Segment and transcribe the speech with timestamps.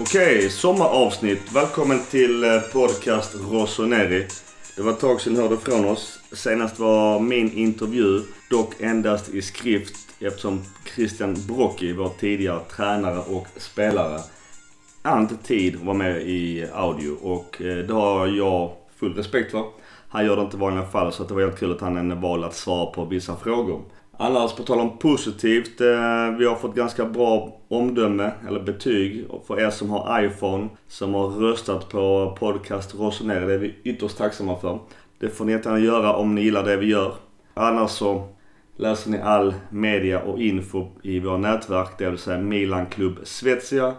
[0.00, 1.52] Okej, sommaravsnitt.
[1.52, 4.26] Välkommen till eh, podcast Rossoneri.
[4.76, 6.20] Det var ett tag sedan ni hörde från oss.
[6.32, 10.62] Senast var min intervju, dock endast i skrift eftersom
[10.94, 14.20] Christian Brocchi, vår tidigare tränare och spelare,
[15.02, 19.50] hade inte tid att vara med i audio och eh, det har jag full respekt
[19.50, 19.64] för.
[20.08, 22.46] Han gör det inte i vanliga fall så det var helt kul att han valde
[22.46, 23.82] att svara på vissa frågor.
[24.16, 25.80] Annars alltså på tal om positivt.
[25.80, 30.68] Eh, vi har fått ganska bra omdöme, eller betyg, för er som har iPhone.
[30.88, 33.46] Som har röstat på podcast Rossoneri.
[33.46, 34.78] Det är vi ytterst tacksamma för.
[35.18, 37.14] Det får ni jättegärna göra om ni gillar det vi gör.
[37.54, 38.28] Annars så
[38.76, 41.98] läser ni all media och info i våra nätverk.
[41.98, 43.94] Det vill säga Milan Club Svezia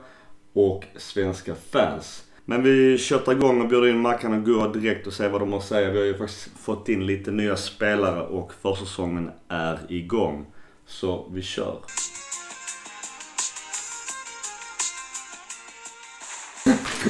[0.53, 2.24] och Svenska fans.
[2.47, 5.51] Men vi köttar igång och bjuder in Mackan och Gurra direkt och ser vad de
[5.51, 5.91] har att säga.
[5.91, 10.45] Vi har ju faktiskt fått in lite nya spelare och försäsongen är igång.
[10.85, 11.77] Så vi kör.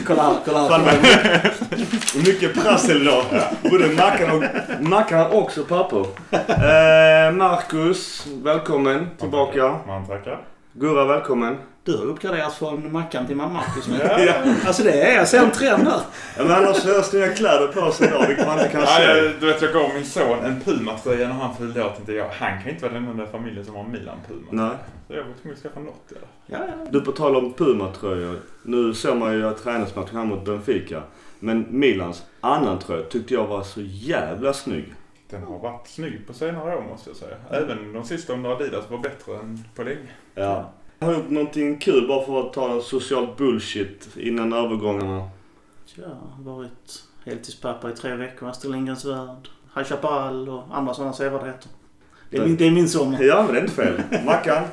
[0.05, 1.53] Kolla här, kolla här.
[2.25, 3.23] Mycket prassel idag.
[3.71, 4.43] Både Mackan och...
[4.89, 6.05] Mackan har också papper.
[6.31, 9.79] Eh, Marcus, välkommen tillbaka.
[9.87, 10.41] Man tackar.
[10.73, 11.57] Gurra, välkommen.
[11.85, 14.01] Du har uppgraderats från Mackan till Marcus nu.
[14.65, 16.01] Alltså det är, jag ser en trend här.
[16.37, 18.87] Ja, men han har så nya kläder på sig idag, vilket man inte kan Ja,
[18.87, 19.03] se.
[19.03, 21.89] jag, du vet, jag gav min son en Puma-tröja när han fyllde år.
[21.89, 24.47] Tänkte jag, han kan inte vara den enda familjen som har en Milan-Puma.
[24.51, 24.71] Nej.
[25.07, 26.03] Så jag var tvungen att skaffa något.
[26.09, 26.17] Ja.
[26.45, 26.87] Ja, ja.
[26.91, 28.39] Du, på tal om Puma-tröjor.
[28.63, 31.01] Nu såg man ju att träningsmatchen här mot Benfica.
[31.39, 34.93] Men Milans annan tröja tyckte jag var så jävla snygg.
[35.29, 37.35] Den har varit snygg på senare år måste jag säga.
[37.51, 40.09] Även de sista under Adidas var bättre än på länge.
[40.35, 40.71] Ja.
[40.99, 45.29] Jag har gjort någonting kul bara för att ta en social bullshit innan övergångarna.
[45.95, 48.49] Jag har varit heltidspappa i tre veckor.
[48.49, 51.69] Astrid Lindgrens Värld, High Chaparral och andra sådana sevärdheter.
[52.29, 53.21] Det, är min- det är min sommar.
[53.23, 54.01] Ja, men det är inte fel.
[54.25, 54.63] Mackan?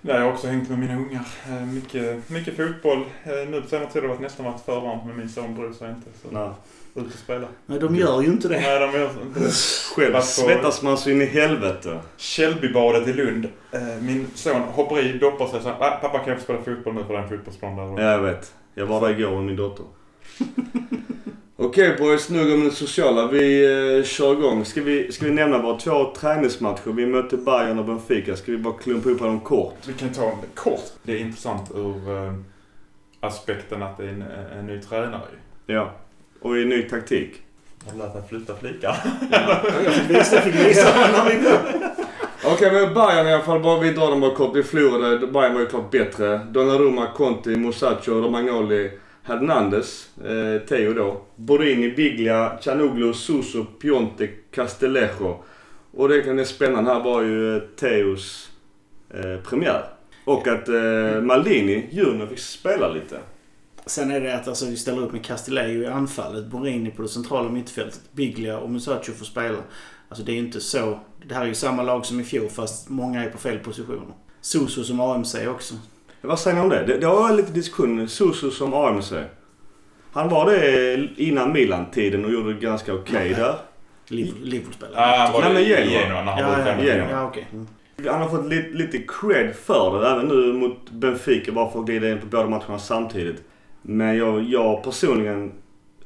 [0.00, 1.26] Där jag har också hängt med mina ungar.
[1.48, 2.98] Eh, Mycket, mycket fotboll.
[3.24, 5.54] Eh, Nu på senare tid har det varit nästan varit för varmt men min son
[5.54, 6.06] bryr sig inte.
[6.22, 6.50] Så Nej.
[6.94, 7.46] Ut och spela.
[7.66, 8.60] Men de gör ju inte det.
[8.60, 9.50] Nej, de gör inte det.
[9.96, 11.98] Själv på- svettas man så in i helvete.
[12.16, 13.48] Källbybadet i Lund.
[13.72, 16.62] Eh, Min son hoppar i, doppar sig och säger ah, pappa kan jag få spela
[16.62, 18.02] fotboll nu på den fotbollsplan där?
[18.04, 18.52] Ja, jag vet.
[18.74, 19.84] Jag var där igår med min dotter.
[21.60, 23.26] Okej boys, nog om det sociala.
[23.26, 23.64] Vi
[23.98, 24.64] eh, kör igång.
[24.64, 26.90] Ska vi, ska vi nämna våra två träningsmatcher?
[26.92, 28.36] Vi mötte Bayern och Benfica.
[28.36, 29.74] Ska vi bara klumpa ihop dem kort?
[29.86, 30.84] Vi kan ta det kort.
[31.02, 32.32] Det är intressant ur eh,
[33.20, 34.22] aspekten att det är en,
[34.58, 35.22] en ny tränare
[35.66, 35.74] ju.
[35.74, 35.90] Ja.
[36.40, 37.42] Och i ny taktik.
[39.30, 41.48] Jag fick visa, jag fick visa när vi
[42.44, 43.60] Okej, men Bayern i alla fall.
[43.60, 44.56] Bara vi drar dem bara kort.
[44.56, 45.26] Vi förlorade.
[45.26, 46.38] Bayern var ju klart bättre.
[46.38, 48.90] Donnarumma, Conti, Musacho, Romagnoli,
[49.22, 51.20] Hernandez, eh, Teo då.
[51.36, 55.44] Borini, Biglia, Chanuglu, Suso, Piontek, Castellejo.
[55.90, 58.50] Och det kan är spännande här var ju eh, Teos
[59.14, 59.84] eh, premiär.
[60.24, 63.18] Och att eh, Maldini, junior, fick spela lite.
[63.88, 67.08] Sen är det att alltså, vi ställer upp med Castillejo i anfallet, Borini på det
[67.08, 69.58] centrala mittfältet, Biglia och Musacho får spela.
[70.08, 70.98] Alltså det är ju inte så.
[71.28, 74.14] Det här är ju samma lag som i fjol fast många är på fel positioner.
[74.40, 75.74] Soso som AMC också.
[76.20, 76.84] Vad säger ni om det?
[76.86, 78.08] Det, det var lite diskussion.
[78.08, 79.12] Suso som AMC.
[80.12, 83.54] Han var det innan Milan-tiden och gjorde det ganska okej där.
[84.08, 84.94] Liv- Liverpool-spelare.
[84.96, 86.24] Ja, han var Nej, men i Genoa.
[86.24, 87.42] När han Ja, var ja, ja.
[87.52, 87.66] Mm.
[88.06, 91.86] Han har fått lite, lite cred för det, även nu mot Benfica, bara för att
[91.86, 93.42] glida in på båda matcherna samtidigt.
[93.90, 95.52] Men jag, jag personligen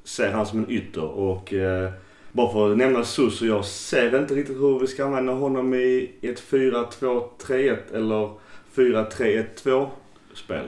[0.04, 1.90] ser han som en ytter och eh,
[2.32, 6.10] bara för att nämna Suso, jag ser inte riktigt hur vi ska använda honom i
[6.22, 8.30] ett 4-2-3-1 eller
[8.74, 9.88] 4-3-1-2
[10.34, 10.64] spel.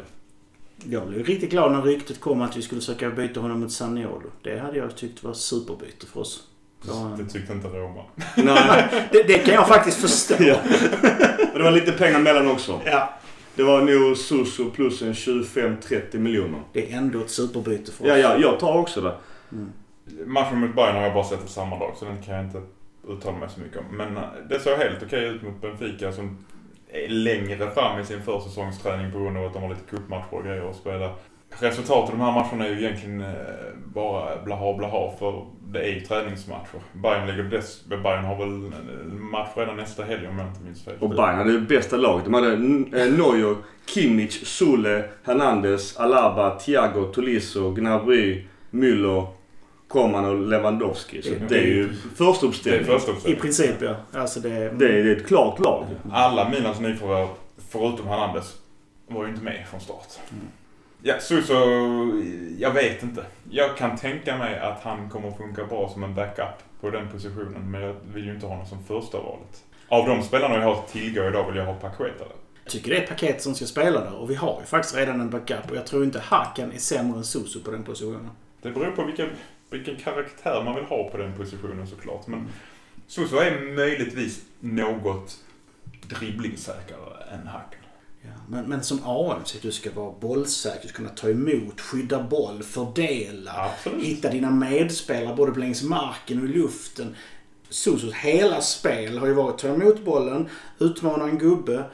[0.84, 4.30] Jag blev riktigt glad när ryktet kom att vi skulle försöka byta honom mot Saniolo.
[4.42, 6.48] Det hade jag tyckt var superbyte för oss.
[6.82, 8.02] Så, Det tyckte inte Roma.
[8.36, 10.34] Nej, det, det kan jag faktiskt förstå.
[10.38, 10.54] Ja.
[11.52, 12.80] och det var lite pengar mellan också.
[12.84, 13.18] Ja.
[13.56, 16.60] Det var nog Suso plus en 25-30 miljoner.
[16.72, 18.08] Det är ändå ett superbyte för oss.
[18.08, 19.14] Ja, ja, jag tar också det.
[20.26, 22.62] Matchen mot Bayern har jag bara sett i samma dag så den kan jag inte
[23.08, 23.96] uttala mig så mycket om.
[23.96, 26.38] Men eh, det såg helt okej ut mot Benfica som
[26.88, 30.44] är längre fram i sin försäsongsträning på grund av att de har lite cupmatcher och
[30.44, 31.10] grejer att spela.
[31.58, 33.28] Resultatet av de här matcherna är ju egentligen eh,
[33.94, 36.80] bara blaha blaha för det är ju träningsmatcher.
[36.92, 37.84] Bayern ligger dess...
[37.84, 40.94] Bayern har väl en match redan nästa helg om jag inte minns fel.
[41.00, 42.24] Och Bayern hade det bästa laget.
[42.24, 43.56] De hade eh, Neuer,
[43.86, 49.26] Kimmich, Sule, Hernandez, Alaba, Thiago, Tolisso, Gnabry, Müller,
[49.88, 51.22] Coman och Lewandowski.
[51.22, 53.00] Så Det- det är ju första Det är uppställningen.
[53.24, 53.94] I princip ja.
[54.12, 54.48] Alltså det...
[54.48, 55.84] Det är, det är ett klart lag.
[56.12, 57.28] Alla Milans nyförvärv,
[57.70, 58.54] förutom Hernandez,
[59.08, 60.06] var ju inte med från start.
[60.32, 60.44] Mm.
[61.06, 61.54] Ja, Suso,
[62.58, 63.24] jag vet inte.
[63.50, 67.08] Jag kan tänka mig att han kommer att funka bra som en backup på den
[67.08, 67.70] positionen.
[67.70, 69.64] Men jag vill ju inte ha honom som första valet.
[69.88, 72.36] Av de spelarna jag har tillgå idag vill jag ha Paqueta där.
[72.64, 75.20] Jag tycker det är paket som ska spela där och vi har ju faktiskt redan
[75.20, 78.30] en backup och jag tror inte Hakan är sämre än Susu på den positionen.
[78.62, 79.28] Det beror på vilken,
[79.70, 82.26] vilken karaktär man vill ha på den positionen såklart.
[82.26, 82.48] Men
[83.06, 85.36] Soso är möjligtvis något
[86.08, 87.83] dribblingssäkrare än Hakan.
[88.48, 92.62] Men, men som AM så att du ska vara bollsäker, kunna ta emot, skydda boll,
[92.62, 94.04] fördela, Absolut.
[94.04, 97.16] hitta dina medspelare både längs marken och i luften.
[97.68, 100.48] Susus hela spel har ju varit att ta emot bollen,
[100.78, 101.84] utmana en gubbe,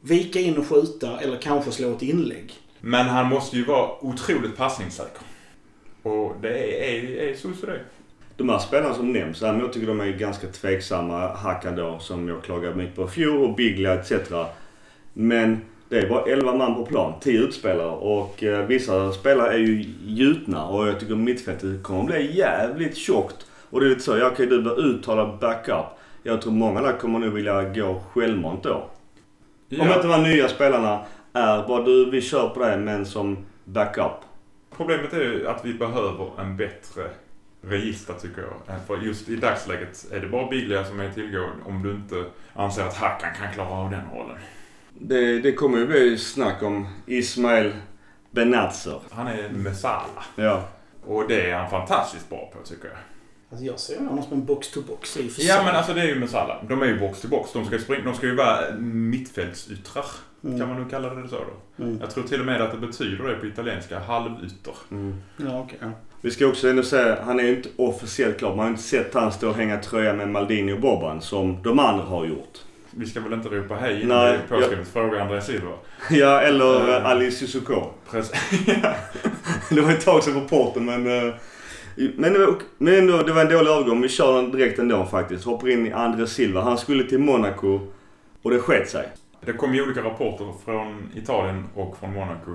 [0.00, 2.52] vika in och skjuta eller kanske slå ett inlägg.
[2.80, 5.22] Men han måste ju vara otroligt passningssäker.
[6.02, 7.80] Och det är, är, är Soso det.
[8.36, 11.28] De här spelarna som nämns, jag tycker de är ganska tveksamma.
[11.28, 14.12] Hakan då, som jag klagade mycket på fjol, och Biglia etc.
[15.12, 19.58] Men det är bara 11 man på plan, 10 utspelare och eh, vissa spelare är
[19.58, 23.46] ju gjutna och jag tycker mittfältet kommer att bli jävligt tjockt.
[23.70, 25.86] Och det är lite så, ja okej du blir uttalad backup.
[26.22, 28.90] Jag tror många där kommer nog vilja gå självmant då.
[29.70, 31.00] Om inte de här nya spelarna
[31.32, 34.12] är bara du, vi kör på det men som backup.
[34.76, 37.02] Problemet är ju att vi behöver en bättre
[37.62, 38.80] register tycker jag.
[38.86, 42.24] För just i dagsläget är det bara Biglia som är tillgång om du inte
[42.54, 44.36] anser att Hakan kan klara av den rollen.
[45.00, 47.72] Det, det kommer ju bli snack om Ismail
[48.30, 49.00] Benazer.
[49.10, 50.24] Han är en Messala.
[50.36, 50.68] Ja.
[51.06, 52.96] Och det är han fantastiskt bra på tycker jag.
[53.50, 56.18] Alltså jag ser honom som en box-to-box i för Ja men alltså det är ju
[56.18, 56.62] Messala.
[56.68, 57.52] De är ju box till box.
[57.52, 60.04] De ska, springa, de ska ju vara mittfältsyttrar.
[60.44, 60.58] Mm.
[60.58, 61.84] Kan man nog kalla det så då.
[61.84, 61.98] Mm.
[62.00, 63.98] Jag tror till och med att det betyder det på italienska.
[63.98, 64.74] Halvytter.
[64.90, 65.14] Mm.
[65.36, 65.90] Ja, ja.
[66.20, 68.56] Vi ska också ändå säga, han är ju inte officiellt klar.
[68.56, 71.78] Man har inte sett han stå och hänga tröja med Maldini och Boban som de
[71.78, 72.58] andra har gjort.
[72.98, 74.88] Vi ska väl inte ropa hej innan Nej, påskrivet.
[74.88, 75.72] Fråga André Silva.
[76.10, 77.86] Ja, eller uh, Ali Sissoko.
[78.10, 78.32] Precis.
[79.70, 81.06] Det var ett tag sedan på porten men...
[81.06, 81.34] eh,
[82.16, 84.02] men men ändå, det var en dålig övergång.
[84.02, 85.44] Vi kör den direkt ändå faktiskt.
[85.44, 86.60] Hoppar in i André Silva.
[86.60, 87.80] Han skulle till Monaco
[88.42, 89.08] och det sket sig.
[89.40, 92.50] Det kom ju olika rapporter från Italien och från Monaco.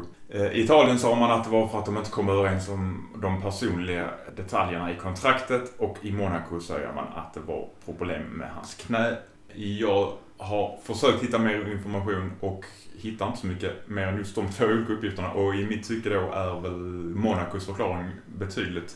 [0.53, 3.41] I Italien sa man att det var för att de inte kom överens om de
[3.41, 8.75] personliga detaljerna i kontraktet och i Monaco säger man att det var problem med hans
[8.75, 9.17] knä.
[9.55, 10.11] Jag
[10.41, 12.65] har försökt hitta mer information och
[12.97, 16.09] hittar inte så mycket mer än just de två olika uppgifterna och i mitt tycke
[16.09, 16.71] då är väl
[17.15, 18.95] Monacos förklaring betydligt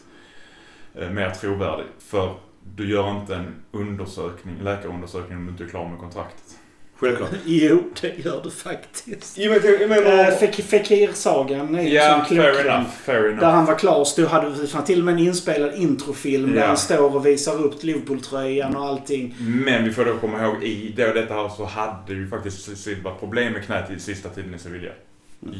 [0.94, 1.86] eh, mer trovärdig.
[2.00, 2.36] För
[2.76, 6.60] du gör inte en undersökning, läkarundersökning om du inte är klar med kontraktet.
[7.00, 7.30] Självklart.
[7.46, 9.38] Jo, det gör du faktiskt.
[9.38, 12.90] Jo, men, jag menar, Äh, Fek- Fekir-sagan är ju Ja, som fair enough.
[13.04, 13.40] Fair enough.
[13.40, 16.68] Där han var klar stod, hade fan till och med en inspelad introfilm där Ja.
[16.68, 19.36] han står och visar upp Liverpool-tröjan och allting.
[19.40, 23.12] Men vi får då komma ihåg, i då detta här så hade ju faktiskt Silva
[23.12, 24.92] problem med knät i sista tiden i Sevilla.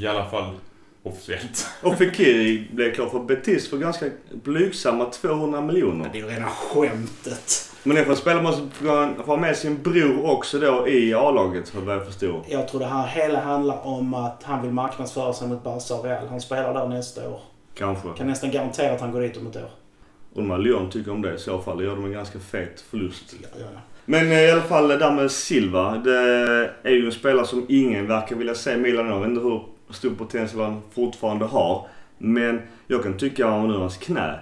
[0.02, 0.54] I alla fall
[1.04, 1.68] officiellt.
[1.82, 4.06] och Fekir blev klar för Betis för ganska
[4.44, 6.10] blygsamma 200 miljoner.
[6.14, 7.72] Det är ju rena skämtet.
[7.86, 8.62] Men det får spela måste
[9.26, 12.44] ha med sin bror också då i A-laget vad jag förstår.
[12.48, 16.28] Jag tror det här hela handlar om att han vill marknadsföra sig mot Barca Real.
[16.28, 17.40] Han spelar där nästa år.
[17.74, 18.08] Kanske.
[18.18, 19.70] Kan nästan garantera att han går dit om ett år.
[20.34, 21.78] Undrar vad Lyon tycker om det i så fall.
[21.78, 23.36] Det gör de en ganska fet förlust.
[23.42, 23.80] Ja, ja, ja.
[24.06, 25.98] Men eh, i alla fall det där med Silva.
[25.98, 26.20] Det
[26.84, 29.08] är ju en spelare som ingen verkar vilja se Milan.
[29.08, 31.88] Jag vet inte hur stor potential han fortfarande har.
[32.18, 34.40] Men jag kan tycka om nu hans knä.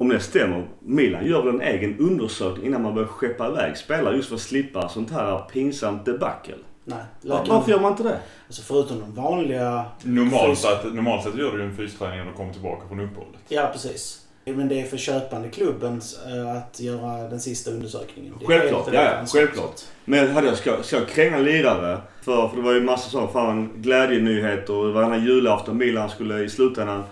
[0.00, 0.66] Om det stämmer.
[0.80, 4.40] Milan gör väl en egen undersökning innan man börjar skeppa iväg spelare just för att
[4.40, 6.54] slippa sånt här pinsamt debacle.
[6.84, 6.98] Nej.
[7.20, 8.18] Läkaren, Varför gör man inte det?
[8.46, 9.84] alltså förutom de vanliga...
[10.02, 13.00] Normalt Fys- sett, normalt sett gör du ju en fysträning när du kommer tillbaka från
[13.00, 13.40] uppehållet.
[13.48, 14.26] Ja, precis.
[14.44, 16.00] Men det är för köpande klubben
[16.32, 18.34] eh, att göra den sista undersökningen.
[18.44, 19.80] Självklart, ja, ja, självklart.
[20.04, 23.28] Men hade jag ska, ska jag kränga lirare, för, för det var ju massa sådana
[23.28, 27.02] fan glädjenyheter och det var den här julafton Milan skulle i slutändan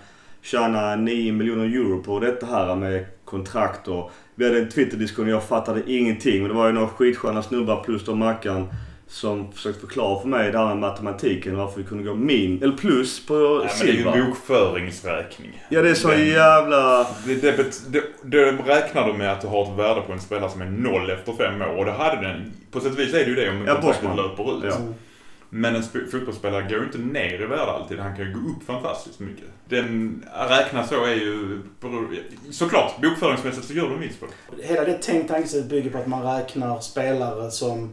[0.43, 5.45] tjäna 9 miljoner euro på detta här med kontrakt och vi hade en Twitter-diskussion jag
[5.45, 8.69] fattade ingenting men det var ju några skitsköna snubbar plus då Mackan
[9.07, 12.77] som försökte förklara för mig det här med matematiken varför vi kunde gå min, eller
[12.77, 15.63] plus på Nej, men det är ju en bokföringsräkning.
[15.69, 17.07] Ja det är så Den- jävla...
[17.27, 17.57] Det, det,
[17.93, 20.67] det, det räknar du med att du har ett värde på en spelare som är
[20.67, 21.77] noll efter fem år.
[21.79, 22.53] Och det hade den.
[22.71, 24.65] På sätt och vis är det ju det om Ja, kontraktet löper ut.
[24.65, 24.77] Ja.
[25.51, 27.99] Men en sp- fotbollsspelare går ju inte ner i värde alltid.
[27.99, 29.45] Han kan ju gå upp fantastiskt mycket.
[29.69, 31.63] Den räkna så är ju...
[32.51, 34.27] Såklart, bokföringsmässigt så gör du vinst på
[34.57, 34.67] det.
[34.67, 37.93] Hela det tänkt tankesättet bygger på att man räknar spelare som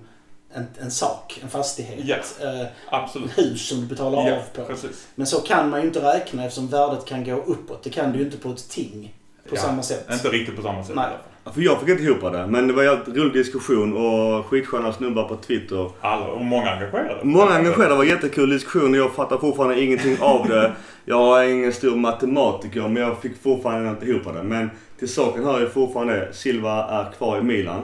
[0.54, 2.00] en, en sak, en fastighet.
[2.06, 2.16] Ja.
[2.62, 3.38] Eh, Absolut.
[3.38, 4.64] hus som du betalar Ja, av på.
[4.66, 5.08] precis.
[5.16, 7.84] Men så kan man ju inte räkna eftersom värdet kan gå uppåt.
[7.84, 9.16] Det kan du ju inte på ett ting
[9.50, 10.08] på Ja, samma sätt.
[10.12, 11.04] Inte riktigt på samma sätt Nej.
[11.04, 11.32] i alla fall.
[11.54, 15.28] För jag fick inte ihop det men det var en rolig diskussion och skitsköna snubbar
[15.28, 17.20] på Twitter Alla, och många engagerade.
[17.24, 17.90] Många engagerade.
[17.90, 20.72] Det var jättekul diskussion och jag fattar fortfarande ingenting av det.
[21.06, 24.44] Jag är ingen stor matematiker men jag fick fortfarande inte ihop det.
[24.44, 27.82] Men till saken hör ju fortfarande Silva är kvar i Milan.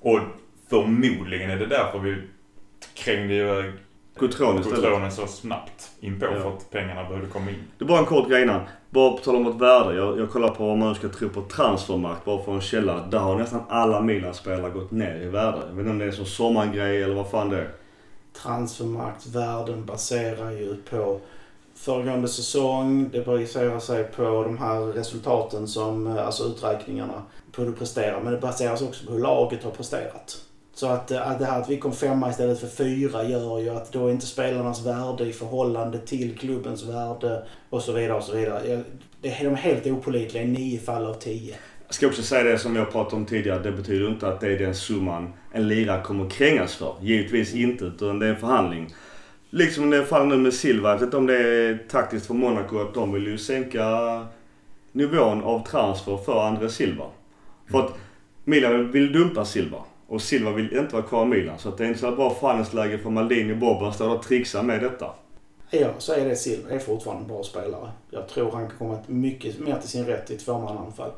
[0.00, 0.20] Och
[0.70, 2.16] förmodligen är det därför vi
[2.94, 3.72] krängde ju
[4.18, 4.80] Cotrone istället.
[4.80, 6.40] Cotrone så snabbt inpå Ja.
[6.40, 7.56] för att pengarna behövde komma in.
[7.78, 8.60] Det är bara en kort grej innan.
[8.90, 9.94] Bara på tal om vårt värde.
[9.94, 13.06] Jag, jag kollar på om man ska tro på transfermarkt bara från en källa.
[13.10, 15.58] Där har nästan alla Milan-spelare gått ner i värde.
[15.58, 17.70] Jag vet inte om det är en sån sommargrej eller vad fan det är.
[18.42, 21.20] Transfermarktvärden baserar ju på
[21.74, 23.08] föregående säsong.
[23.12, 28.20] Det baserar sig på de här resultaten som, eh, alltså uträkningarna på hur du presterar.
[28.20, 30.42] Men det baseras också på hur laget har presterat.
[30.76, 33.70] Så att, eh, att det här att vi kom femma istället för fyra gör ju
[33.70, 38.24] att då är inte spelarnas värde i förhållande till klubbens värde och så vidare och
[38.24, 38.82] så vidare.
[39.20, 41.54] Det är de är helt opolitliga i nio fall av tio.
[41.86, 43.62] Jag ska också säga det som jag pratade om tidigare.
[43.62, 46.94] Det betyder inte att det är den summan en lirare kommer krängas för.
[47.00, 48.94] Givetvis inte, utan det är en förhandling.
[49.50, 50.88] Liksom det fallet nu med Silva.
[50.88, 53.86] Jag vet inte om det är taktiskt för Monaco att de vill ju sänka
[54.92, 57.04] nivån av transfer för André Silva.
[57.70, 57.92] För att
[58.44, 59.78] Milan vill dumpa Silva.
[60.06, 61.58] Och Silva vill inte vara kvar i Milan.
[61.58, 64.22] Så att det är inte så bra förhandlingsläge för Maldini och Boban att stå och
[64.22, 65.10] trixa med detta.
[65.70, 67.90] Ja, så är det Silva är fortfarande en bra spelare.
[68.10, 71.10] Jag tror han kan komma mycket mer till sin rätt i tvåmannaanfall.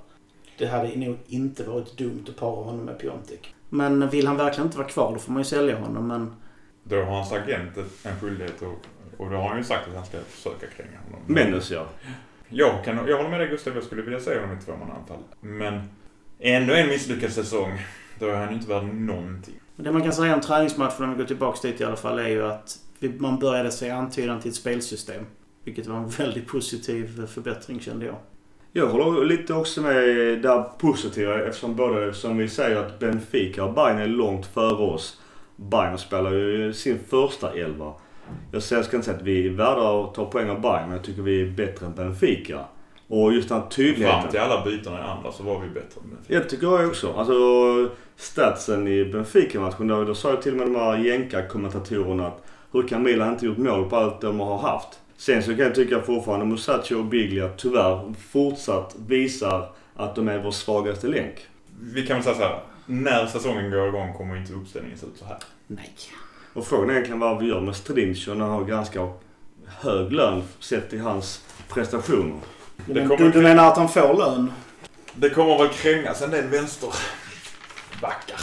[0.58, 3.54] Det hade nog inte varit dumt att para honom med Piontek.
[3.68, 6.08] Men vill han verkligen inte vara kvar då får man ju sälja honom.
[6.08, 6.34] Men
[6.82, 8.86] Då har hans agent en skyldighet och,
[9.24, 11.20] och då har han ju sagt att han ska försöka kränga honom.
[11.26, 11.86] Mendes ja.
[12.48, 15.18] Jag, kan, jag håller med dig Gustav, jag skulle vilja se honom i tvåmannaanfall.
[15.40, 15.80] Men
[16.38, 17.72] ändå en misslyckad säsong.
[18.18, 19.54] Då är han ju inte värd någonting.
[19.76, 22.28] det man kan säga om träningsmatchen, om vi går tillbaka dit i alla fall, är
[22.28, 22.78] ju att
[23.18, 25.22] man började se antydan till ett spelsystem.
[25.64, 28.16] Vilket var en väldigt positiv förbättring kände jag.
[28.72, 29.94] Jag håller lite också med
[30.42, 35.20] det positiva eftersom både som vi säger att Benfica och Bayern är långt före oss.
[35.56, 37.92] Bayern spelar ju sin första elva.
[38.52, 40.88] Jag säger- jag ska inte säga att vi är värda att ta poäng av Bayern
[40.88, 42.64] men jag tycker vi är bättre än Benfica.
[43.08, 44.20] Och just den här tydligheten.
[44.20, 46.00] Fram till alla bytena i andra så var vi bättre.
[46.04, 47.12] Men Jag tycker jag också.
[47.12, 47.34] Alltså
[48.16, 52.88] statsen i Benfica-matchen, då, då sa ju till och med de här jänka-kommentatorerna att hur
[52.88, 54.88] kan Milan inte gjort mål på allt de har haft?
[55.16, 60.38] Sen så kan jag tycka fortfarande Musacho och Biglia tyvärr fortsatt visar att de är
[60.38, 61.46] vår svagaste länk.
[61.80, 62.60] vi kan väl säga så här.
[62.86, 65.36] När säsongen går igång kommer inte uppställningen se ut så här.
[65.66, 65.90] Nej.
[66.52, 69.08] Och frågan är egentligen vad vi gör med Strincho när han har ganska
[69.66, 72.36] hög lön sett till hans prestationer.
[72.86, 74.52] Det Men du, du menar att han får lön?
[75.14, 78.40] Det kommer väl krängas en del vänsterbackar.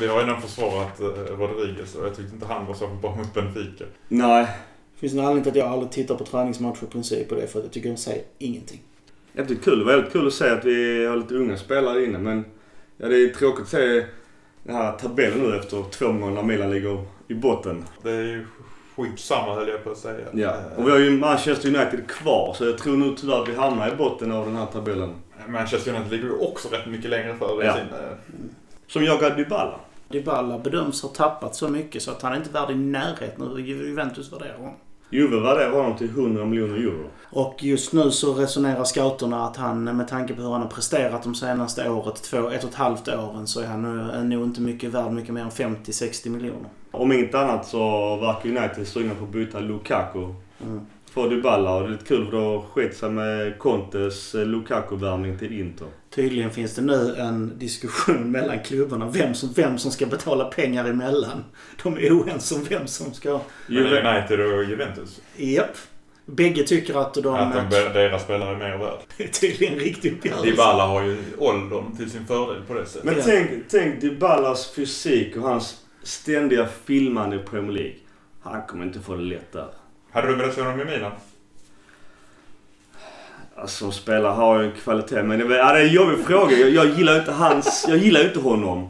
[0.00, 3.34] Vi har redan försvarat eh, Rodriguez och jag tyckte inte han var så bra mot
[3.34, 3.84] Benfica.
[4.08, 4.44] Nej,
[4.94, 7.42] Det finns en anledning till att jag aldrig tittar på träningsmatcher i princip och det
[7.42, 8.80] är för att jag tycker de säger ingenting.
[9.32, 9.78] Jävligt kul.
[9.78, 12.44] Det var väldigt kul att se att vi har lite unga spelare inne men
[12.96, 14.04] ja, det är tråkigt att se
[14.62, 17.84] den här tabellen nu efter två omgångar när Milan ligger i botten.
[18.02, 18.46] Det är ju
[18.96, 20.26] skitsamma höll jag på att säga.
[20.32, 20.48] Ja.
[20.48, 23.54] Eh, Och vi har ju Manchester United kvar så jag tror nu tyvärr att vi
[23.54, 25.14] hamnar i botten av den här tabellen.
[25.48, 27.72] Manchester United ligger ju också rätt mycket längre före Ja.
[27.74, 27.82] sin...
[27.82, 28.16] eh,
[28.86, 29.74] Som jagar Dybala.
[30.08, 33.58] Dybala bedöms ha tappat så mycket så att han är inte värd i närheten hur
[33.58, 34.74] Juventus värderar honom.
[35.12, 37.06] Juve värderar honom till 100 miljoner euro.
[37.30, 41.22] Och just nu så resonerar scouterna att han med tanke på hur han har presterat
[41.22, 44.60] de senaste året, två, ett och ett halvt åren, så är han är nog inte
[44.60, 46.68] mycket värd mycket mer än 50-60 miljoner.
[46.90, 50.34] Om inte annat så verkar United sugna på att byta Lukaku
[50.66, 50.80] Mm.
[51.12, 51.74] För Dybala.
[51.74, 55.86] Och det är lite kul för då skett sig med Contes eh, Lukaku-värvning till Inter.
[56.10, 60.84] Tydligen finns det nu en diskussion mellan klubbarna vem som, vem som ska betala pengar
[60.84, 61.44] emellan.
[61.82, 63.40] De är oense om vem som ska...
[63.68, 65.20] United och Juventus.
[65.36, 65.76] Japp.
[66.26, 67.34] Bägge tycker att de...
[67.34, 68.98] Att de, deras spelare är mer värd.
[69.16, 70.46] Det är tydligen en riktig uppgörelse.
[70.46, 73.04] Dybala har ju åldern till sin fördel på det sättet.
[73.04, 77.94] men tänk, tänk Dybalas fysik och hans ständiga filmande i Premier League.
[78.42, 79.68] Han kommer inte få det lätt där.
[80.12, 81.12] Hade du velat se honom i Milan?
[83.56, 85.22] Alltså spelare har ju kvalitet.
[85.22, 86.56] Men det, ja, det är en jobbig fråga.
[86.56, 87.86] Jag, jag gillar inte hans...
[87.88, 88.88] Jag gillar inte honom.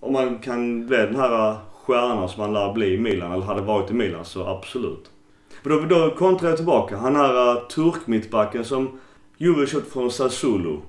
[0.00, 3.60] Om man kan bli den här stjärnan som han lär bli i Milan, eller hade
[3.60, 5.10] varit i Milan, så absolut.
[5.62, 6.96] Men då, då kontrar jag tillbaka.
[6.96, 9.00] Han här uh, turkmittbacken som
[9.36, 10.82] Juve köpt från Sassuolo.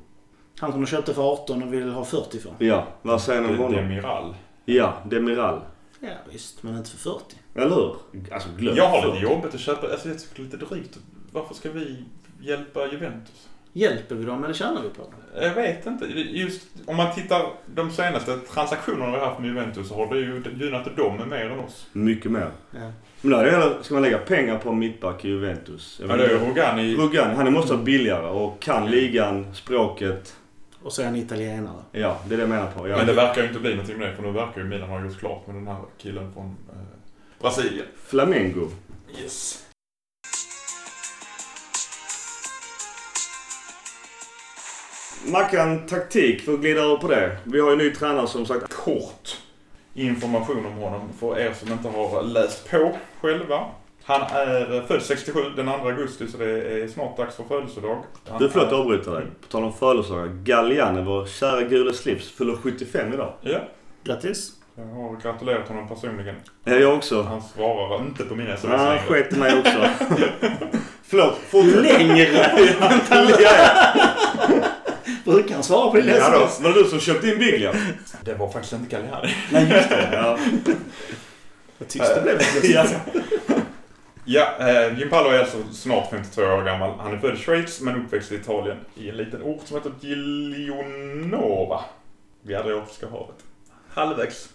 [0.60, 2.51] Han som de köpte för 18 och vill ha 40 för.
[2.58, 3.72] Ja, vad säger ni om honom?
[3.72, 4.36] Demiral.
[4.65, 5.62] Ja, Demiral.
[6.00, 7.36] Ja visst, men inte för 40.
[7.55, 7.95] Eller hur?
[8.33, 9.91] Alltså glöm Jag har för- lite jobbigt att köpa.
[9.91, 10.97] Alltså jag tycker lite drygt.
[11.31, 12.03] Varför ska vi
[12.41, 13.47] hjälpa Juventus?
[13.74, 15.12] Hjälper vi dem eller tjänar vi på dem?
[15.41, 16.05] Jag vet inte.
[16.15, 17.45] Just om man tittar
[17.75, 21.45] de senaste transaktionerna vi har haft med Juventus så har det ju gynnat dem mer
[21.51, 21.88] än oss.
[21.91, 22.50] Mycket mer.
[22.71, 22.91] Ja.
[23.21, 25.97] Men då är det, ska man lägga pengar på en mittback i Juventus?
[26.01, 26.95] Jag Ja, det är Rogani.
[26.95, 30.35] Rugani, han måste vara billigare och kan ligan, språket.
[30.83, 31.81] Och så är han italienare.
[31.91, 32.88] Ja, det är det jag menar på.
[32.88, 32.97] Ja.
[32.97, 35.01] Men det verkar ju inte bli någonting med det för nu verkar ju Milan ha
[35.05, 36.75] gjort klart med den här killen från eh,
[37.50, 37.86] Brasilien.
[38.08, 38.72] Flamengo.
[39.22, 39.66] Yes.
[45.32, 47.38] Mackan, taktik för att glida över på det.
[47.44, 48.74] Vi har ju en ny tränare som sagt.
[48.74, 49.38] Kort.
[49.94, 53.66] information om honom för er som inte har läst på själva.
[54.04, 56.46] Han är född 67 den 2 augusti så det
[56.84, 58.04] är snart dags för födelsedag.
[58.30, 59.25] Han Du, förlåt är- jag avbryter dig.
[59.42, 60.28] På tal om födelsedagar.
[60.44, 63.34] Galliani, vår kära gule slips, fyller 75 idag.
[63.42, 63.60] Ja,
[64.04, 64.52] Grattis.
[64.75, 66.36] Jag har gratulerat honom personligen.
[66.63, 67.22] Ja, jag också.
[67.22, 69.01] Han svarar inte på mina sms Ja, han längre.
[69.08, 69.79] sket mig också.
[71.03, 71.84] Förlåt, fortsätt.
[71.84, 72.25] Längre!
[75.25, 76.62] Brukar han svara på din ja sms?
[76.62, 77.74] Var det du som köpte in Biglia?
[78.24, 79.34] Det var faktiskt inte Galliani.
[79.51, 80.10] Nej, just det.
[80.13, 80.38] Ja.
[81.77, 82.41] Vad tyst det blev.
[82.63, 82.86] ja.
[84.27, 86.91] Ja, eh, Jim Paolo är alltså snart 52 år gammal.
[87.00, 89.91] Han är född i Schweiz men uppväxt i Italien i en liten ort som heter
[90.00, 91.82] Gilionova.
[92.41, 93.36] Vid Adriatiska havet.
[93.94, 94.50] Halvvägs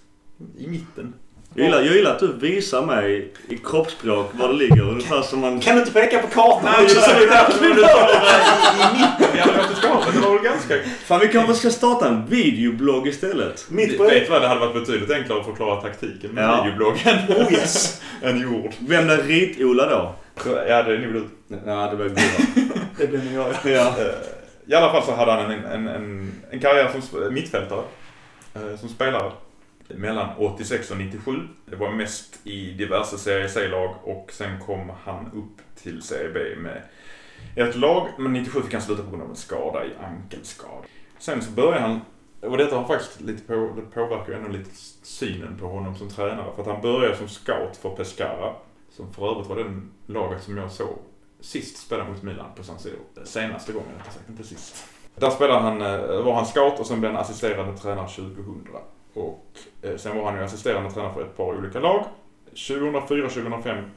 [0.59, 1.15] i mitten.
[1.55, 4.83] Jag gillar, jag gillar att du visar mig i kroppsspråk var det ligger.
[4.83, 5.61] Ungefär som man...
[5.61, 9.51] Kan du inte peka på kartan Nej, det är är därför där du i mitten
[9.51, 10.15] Adriatiska havet.
[10.15, 10.75] Det var väl ganska...
[11.05, 13.67] Fan, vi kanske ska starta en videoblogg istället.
[13.71, 14.05] Mitt på...
[14.05, 14.43] Vet du vad?
[14.43, 16.63] Det hade varit betydligt enklare att förklara taktiken med Ja.
[16.65, 17.17] videobloggen.
[17.47, 18.03] Oh yes!
[18.23, 18.71] än i ord.
[18.79, 20.15] Vem blir rit-Ola då?
[20.69, 21.25] Ja, det är nog du.
[21.67, 22.65] Ja, det var Gurra.
[22.99, 23.33] Det blir nog
[23.65, 23.73] jag.
[23.73, 23.95] ja.
[23.99, 24.07] Eh,
[24.67, 27.83] I alla fall så hade han en, en, en, en karriär som mittfältare.
[28.55, 29.33] eh, Som spelare.
[29.97, 31.33] Mellan 86 och 97.
[31.67, 36.41] Det var mest i diverse Serie C-lag och sen kom han upp till Serie B
[36.61, 36.83] med
[37.57, 38.09] ett lag.
[38.19, 40.85] Men 97 fick han sluta på grund av en skada i ankelskada.
[41.19, 42.01] Sen så började han,
[42.41, 44.71] och detta har faktiskt lite på, det påverkar ändå lite
[45.03, 46.53] synen på honom som tränare.
[46.55, 48.55] För att han började som scout för Pescara.
[48.91, 50.99] Som för övrigt var den laget som jag såg
[51.41, 52.99] sist spela mot Milan på San Siro.
[53.25, 54.85] Senaste gången, rättare sagt, inte sist.
[55.15, 58.67] Där spelade han, eh, var han scout och sen blev han assisterande tränare 2000.
[59.15, 59.47] Och
[59.83, 62.05] eh, sen var han ju assisterande tränare för ett par olika lag.
[62.55, 63.91] 2004-2005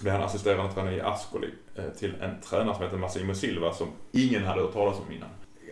[0.00, 3.88] blev han assisterande tränare i Ascoli eh, till en tränare som heter Massimo Silva som
[4.12, 5.28] ingen hade hört talas om innan.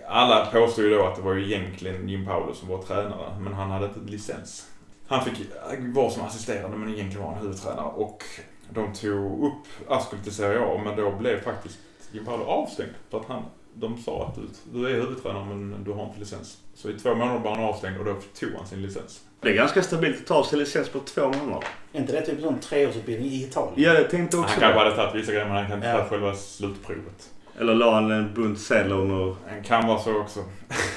[0.08, 3.52] Alla påstod ju då att det var ju egentligen Jim Paolo som var tränare, men
[3.52, 4.70] han hade inte licens.
[5.06, 8.24] Han fick eh, vara som assisterande men egentligen var han huvudtränare och
[8.70, 11.78] de tog upp Ascoli till Serie A men då blev faktiskt
[12.12, 13.42] Jim Paolo avstängd för att han,
[13.74, 16.58] de sa att du, du är huvudtränare men du har inte licens.
[16.82, 19.20] Så i två månader var han avstängd och då tog han sin licens.
[19.40, 21.68] Det är ganska stabilt att ta sig licens på två månader.
[21.92, 23.74] Är inte det typ en treårsutbildning i Italien?
[23.76, 24.84] Ja, jag tänkte också Han kanske det.
[24.84, 25.98] hade tagit vissa grejer men han kan inte Ja.
[25.98, 27.30] ta själva slutprovet.
[27.58, 29.36] Eller la han en bunt sedlar under...
[29.50, 30.40] Han kan vara så också.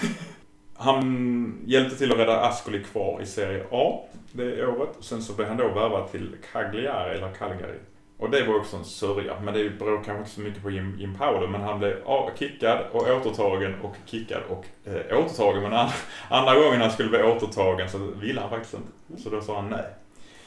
[0.76, 4.00] han hjälpte till att rädda Ascoli kvar i Serie A
[4.32, 4.90] det året.
[5.00, 7.78] Sen så blev han då värvad till Cagliari, eller Calgary.
[8.22, 9.34] Och det var också en sörja.
[9.44, 11.48] Men det beror kanske inte så mycket på Jim, Jim Paolo.
[11.48, 11.96] Men han blev
[12.40, 15.62] kickad och återtagen och kickad och eh, återtagen.
[15.64, 15.94] Men andra,
[16.30, 19.24] andra gången han skulle bli återtagen så ville han faktiskt inte.
[19.24, 19.86] Så då sa han nej.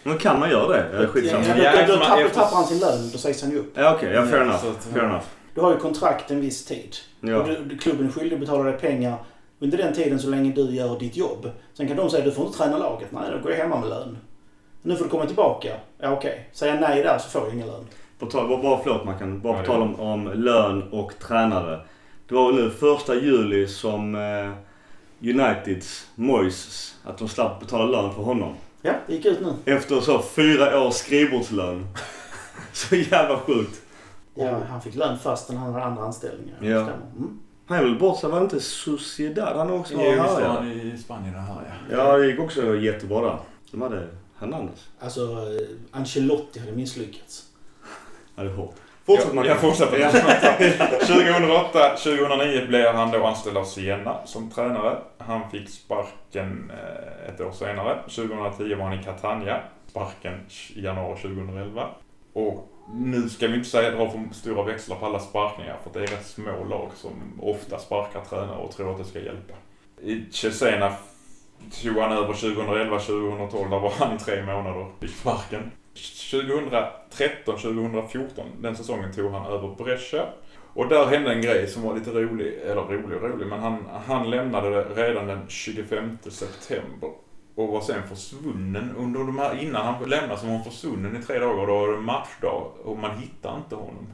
[0.02, 0.86] Men kan man göra det?
[0.92, 1.44] Ja, Ja, skitsamma.
[1.46, 3.10] ja, Ja, då, då tappar, efter- tappar han sin lön.
[3.12, 3.72] Då sägs han ju upp.
[3.74, 4.12] Ja, okej.
[4.14, 4.66] Ja, fair enough.
[4.66, 5.24] att- Fair enough.
[5.54, 6.96] Du har ju kontrakt en viss tid.
[7.22, 7.42] Och Ja.
[7.42, 9.16] du, du- klubben är skyldig att betala dig pengar
[9.58, 11.50] under den tiden så länge du gör ditt jobb.
[11.74, 13.08] Sen kan de säga du får inte träna laget.
[13.12, 14.18] Nej, då går jag hemma med lön.
[14.86, 15.76] Nu får du komma tillbaka.
[15.98, 16.48] Ja, okej.
[16.52, 17.86] Säger jag nej där så får jag ingen lön.
[18.18, 19.40] På tal, bara, bara förlåt Mackan.
[19.40, 21.80] Bara Ja, på tal om, om lön och tränare.
[22.28, 24.50] Det var väl nu första juli som eh,
[25.30, 28.54] Uniteds Moises, att de slapp betala lön för honom.
[28.82, 29.74] Ja, det gick ut nu.
[29.74, 31.86] Efter så fyra års skrivbordslön.
[32.72, 33.80] så jävla sjukt.
[34.34, 36.56] Ja, han fick lön fast när han hade andra anställningar.
[36.60, 36.80] Ja.
[36.80, 37.40] Mm.
[37.66, 40.48] Han är väl bort sig, var inte Sociedad han också Jo, var här var ja.
[40.48, 41.54] han i Spanien här
[41.90, 41.96] ja.
[41.96, 43.38] Ja, det gick också jättebra där.
[43.70, 44.08] De hade
[44.44, 44.88] Hernandez.
[45.00, 47.42] Alltså, eh, Ancelotti hade misslyckats.
[48.36, 48.74] Ja, det är hårt.
[49.06, 49.58] Fortsätt jag, jag Mackan.
[49.58, 49.98] fortsätter.
[49.98, 50.10] Ja.
[51.06, 54.98] 2008, 2009 blev han då anställd av Siena som tränare.
[55.18, 58.02] Han fick sparken eh, ett år senare.
[58.02, 59.62] 2010 var han i Catania.
[59.90, 60.40] Sparken
[60.74, 61.88] i januari 2011.
[62.32, 66.04] Och nu ska vi inte säga dra för stora växlar på alla sparkningar för det
[66.04, 69.54] är rätt små lag som ofta sparkar tränare och tror att det ska hjälpa.
[70.02, 70.92] I Cesena
[71.70, 73.70] tog han över 2011-2012.
[73.70, 74.86] Där var han i tre månader.
[75.00, 75.70] Fick sparken.
[75.94, 78.28] 2013-2014,
[78.60, 80.26] den säsongen tog han över Brescia.
[80.74, 83.84] Och där hände en grej som var lite rolig, eller rolig och rolig, men han,
[84.06, 87.10] han lämnade det redan den 25 september.
[87.54, 91.22] Och var sen försvunnen under de här, innan han lämnade så var han försvunnen i
[91.22, 91.66] tre dagar.
[91.66, 94.06] Då var det matchdag och man hittade inte honom.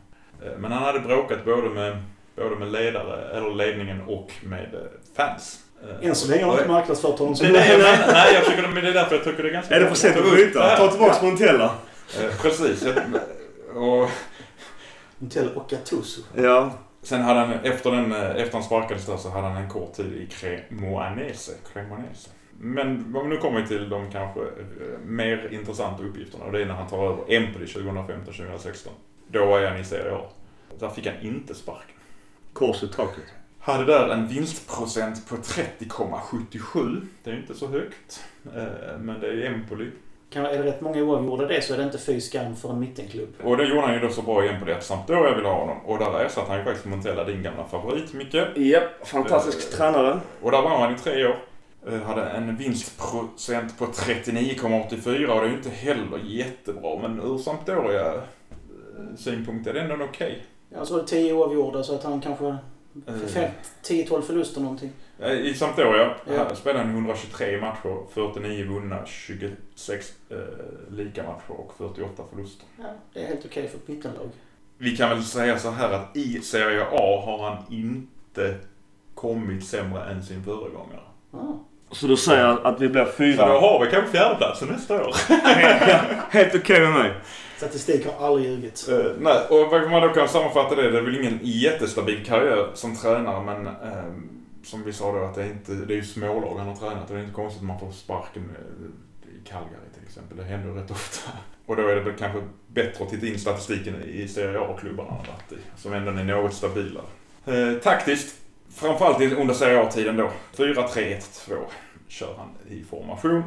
[0.42, 2.02] Eh, men han hade bråkat både med,
[2.36, 5.64] både med ledare, eller ledningen och med fans.
[5.83, 8.12] Eh, Än så länge har han inte marknadsfört honom som jag menar.
[8.12, 9.95] Nej, jag tycker, men det är därför jag tycker det är ganska Är det för
[9.95, 10.59] sent att ta upp byta?
[10.59, 10.77] det här.
[10.77, 11.64] Ta tillbaka Montella.
[12.21, 12.83] Eh, Precis.
[12.85, 12.97] Jag-
[13.83, 14.09] Och
[15.19, 16.21] Montell och Gattuso.
[16.35, 16.71] Ja.
[17.03, 19.93] sen hade han, efter, den, eh, efter han sparkades där så hade han en kort
[19.95, 21.53] tid i Cremonese.
[21.73, 22.29] Cremonese.
[22.62, 22.95] Men
[23.29, 24.40] nu kommer vi till de kanske
[25.05, 28.88] mer intressanta uppgifterna och det är när han tar över Empoli 2015-2016.
[29.29, 30.21] Då är han i Serie A.
[30.79, 31.97] Där fick han inte sparken.
[32.53, 33.25] Kors i taket.
[33.61, 37.07] Hade där en vinstprocent på 30,77.
[37.25, 38.25] Det är inte så högt.
[38.57, 39.90] Eh, Men det är Empoli.
[40.31, 42.81] Kan, är det rätt många oavgjorda det så är det inte fy skam för en
[42.81, 43.29] mittenklubb.
[43.44, 45.77] Och det gjorde han ju då så bra i Empoli att Sampdoria ville ha honom.
[45.87, 48.35] Och där ersatte han ju faktiskt Montella, din gamla favorit Micke.
[48.57, 50.20] Japp, fantastisk Eh, tränare.
[50.42, 51.37] Och där var han i tre år.
[51.88, 56.99] Eh, Hade en vinstprocent på 39,84 och det är ju inte heller jättebra.
[57.09, 58.12] Men ur Sampdoria
[59.16, 60.46] synpunkt är det ändå okej.
[60.68, 62.57] Jag tror det är 10 oavgjorda så att han kanske...
[63.07, 63.50] Eh, Fem-
[63.83, 64.90] 10-12 förluster någonting.
[65.18, 66.33] Eh, I Sampdoria Ja.
[66.37, 70.37] här spelade han 123 matcher, 49 vunna, 26 eh,
[70.90, 72.66] lika matcher och 48 förluster.
[72.79, 74.29] Ja, det är helt okej för ett mittenlag.
[74.79, 78.55] Vi kan väl säga så här att i Serie A har han inte
[79.14, 81.00] kommit sämre än sin föregångare.
[81.33, 81.38] Ah.
[81.92, 83.44] Så du säger att vi blir Så då fyra?
[83.44, 85.14] har vi kanske fjärdeplatsen nästa år.
[86.31, 87.12] Helt okej med mig.
[87.61, 88.88] Statistik har aldrig ljugit.
[88.90, 92.70] Uh, nej, och vad man då kan sammanfatta det, det är väl ingen jättestabil karriär
[92.75, 96.05] som tränare men uh, som vi sa då att det är inte, det är ju
[96.05, 99.49] smålag han har tränat och det är inte konstigt att man får sparken eh, i
[99.49, 100.37] Calgary till exempel.
[100.37, 101.31] Det händer ju rätt ofta.
[101.66, 105.18] Och då är det väl kanske bättre att titta in statistiken i Serie A-klubbarna han
[105.18, 107.05] har varit i, eh, som ändå är något stabilare.
[107.46, 108.35] Eh, taktiskt,
[108.75, 111.57] framförallt under Serie A-tiden då, 4-3-1-2
[112.09, 113.42] kör han i formation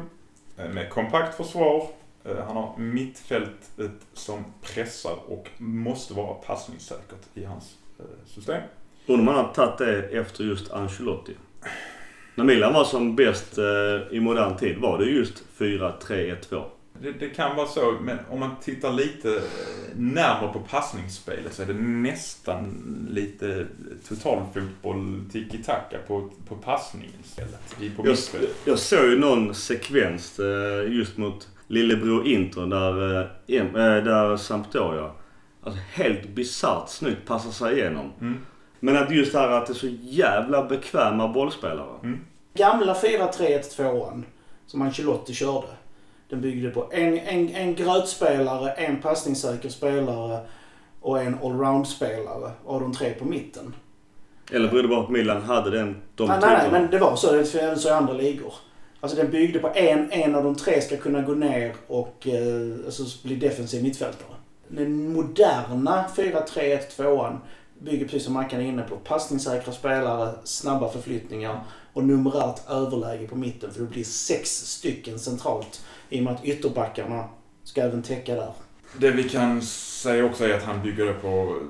[0.58, 1.88] eh, med kompakt försvar,
[2.24, 8.62] han har mittfältet som pressar och måste vara passningssäkert i hans eh, system.
[9.06, 11.34] Undrar om han har tagit det efter just Ancelotti.
[12.34, 16.64] När Milan var som bäst eh, i modern tid var det just 4-3-1-2.
[17.02, 19.42] Det, det kan vara så, men om man tittar lite eh,
[19.96, 22.74] närmare på passningsspelet så är det nästan
[23.10, 23.66] lite
[24.08, 27.96] totalfotboll, tiki-taka på, på passningen istället.
[27.96, 28.18] På Jag,
[28.64, 35.10] jag såg ju någon sekvens eh, just mot lillebror Inter där, eh, där Sampdoria
[35.64, 38.12] alltså helt bisarrt snyggt passar sig igenom.
[38.20, 38.38] Mm.
[38.80, 42.18] Men att just det här att det är så jävla bekväma bollspelare.
[42.54, 44.22] Gamla 4-3-1-2an
[44.66, 45.66] som Ancelotti körde.
[46.28, 50.40] Den byggde på en, en, en grötspelare, en passningssäker spelare
[51.00, 53.74] och en allround-spelare av de tre på mitten.
[54.52, 56.98] Eller berodde det bara på att Milan hade den, de nej, nej, nej, men det
[56.98, 57.32] var så.
[57.32, 58.54] Det är så i andra ligor.
[59.04, 62.84] Alltså den byggde på en, en av de tre ska kunna gå ner och eh,
[62.84, 64.36] alltså, bli defensiv mittfältare.
[64.68, 67.38] Den moderna 4-3-1-2an
[67.78, 71.60] bygger precis som Mackan är inne på passningssäkra spelare, snabba förflyttningar
[71.92, 76.44] och numerärt överläge på mitten för det blir sex stycken centralt i och med att
[76.44, 77.28] ytterbackarna
[77.64, 78.52] ska även täcka där.
[78.98, 81.60] Det vi kan säga också är att han bygger det på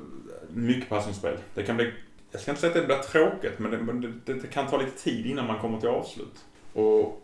[0.49, 1.37] mycket passningsspel.
[1.55, 1.93] Det kan bli,
[2.33, 5.03] jag ska inte säga att det blir tråkigt, men det, det, det kan ta lite
[5.03, 6.45] tid innan man kommer till avslut.
[6.75, 7.24] Och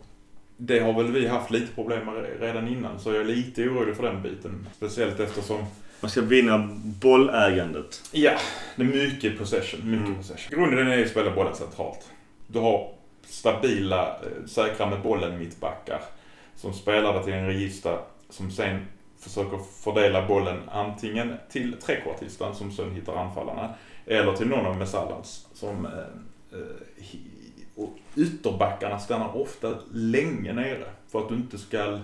[0.62, 3.96] det har väl vi haft lite problem med redan innan, så jag är lite orolig
[3.96, 4.66] för den biten.
[4.76, 5.64] Speciellt eftersom,
[6.00, 8.02] Man ska vinna bollägandet.
[8.12, 8.32] ja,
[8.76, 9.80] det är mycket possession.
[9.90, 10.16] Mycket Mm.
[10.18, 10.58] possession.
[10.58, 12.08] Grunden är att spela bollen centralt.
[12.46, 12.92] Du har
[13.24, 16.00] stabila, eh, säkra med bollen mittbackar
[16.56, 17.98] som spelar det till en regista
[18.30, 18.86] som sen
[19.18, 23.74] försöker fördela bollen antingen till trekvartisten som sen hittar anfallarna
[24.06, 25.92] eller till någon av Messalas som eh,
[26.52, 26.66] eh,
[27.82, 31.98] och ytterbackarna stannar ofta länge nere för att du inte ska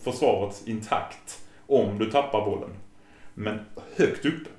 [0.00, 2.70] försvaret intakt om du tappar bollen.
[3.34, 3.60] Men
[3.96, 4.50] högt uppe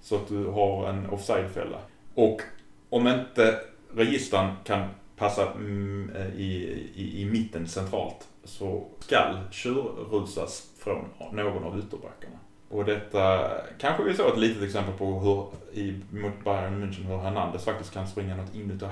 [0.00, 1.78] så att du har en offside fälla.
[2.14, 2.40] Och
[2.88, 3.58] om inte
[3.94, 11.64] registern kan passa mm, eh, i, i, i mitten centralt så skall tjurrusas från någon
[11.64, 12.38] av ytterbackarna.
[12.68, 15.46] Och detta kanske vi såg ett litet exempel på hur
[15.80, 18.86] i, mot Bayern München hur Hernandez faktiskt kan springa något inuti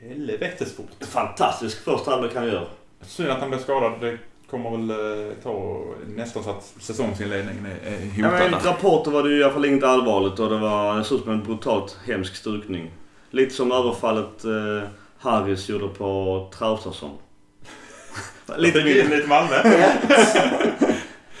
[0.00, 0.90] helvetes fort.
[1.10, 2.68] Fantastisk första halvlek han gör.
[3.02, 3.92] Synd att han blev skadad.
[4.00, 4.18] Det
[4.50, 8.32] kommer väl eh, ta nästan så att säsongsinledningen är, Ja, hotad.
[8.32, 11.18] men enligt rapporter var det ju i alla fall inget allvarligt och det var såg
[11.18, 12.90] ut som en brutalt hemsk stukning.
[13.30, 17.10] Lite som överfallet eh, Harris gjorde på Traustason.
[18.56, 19.56] lite, lite, lite Malmö.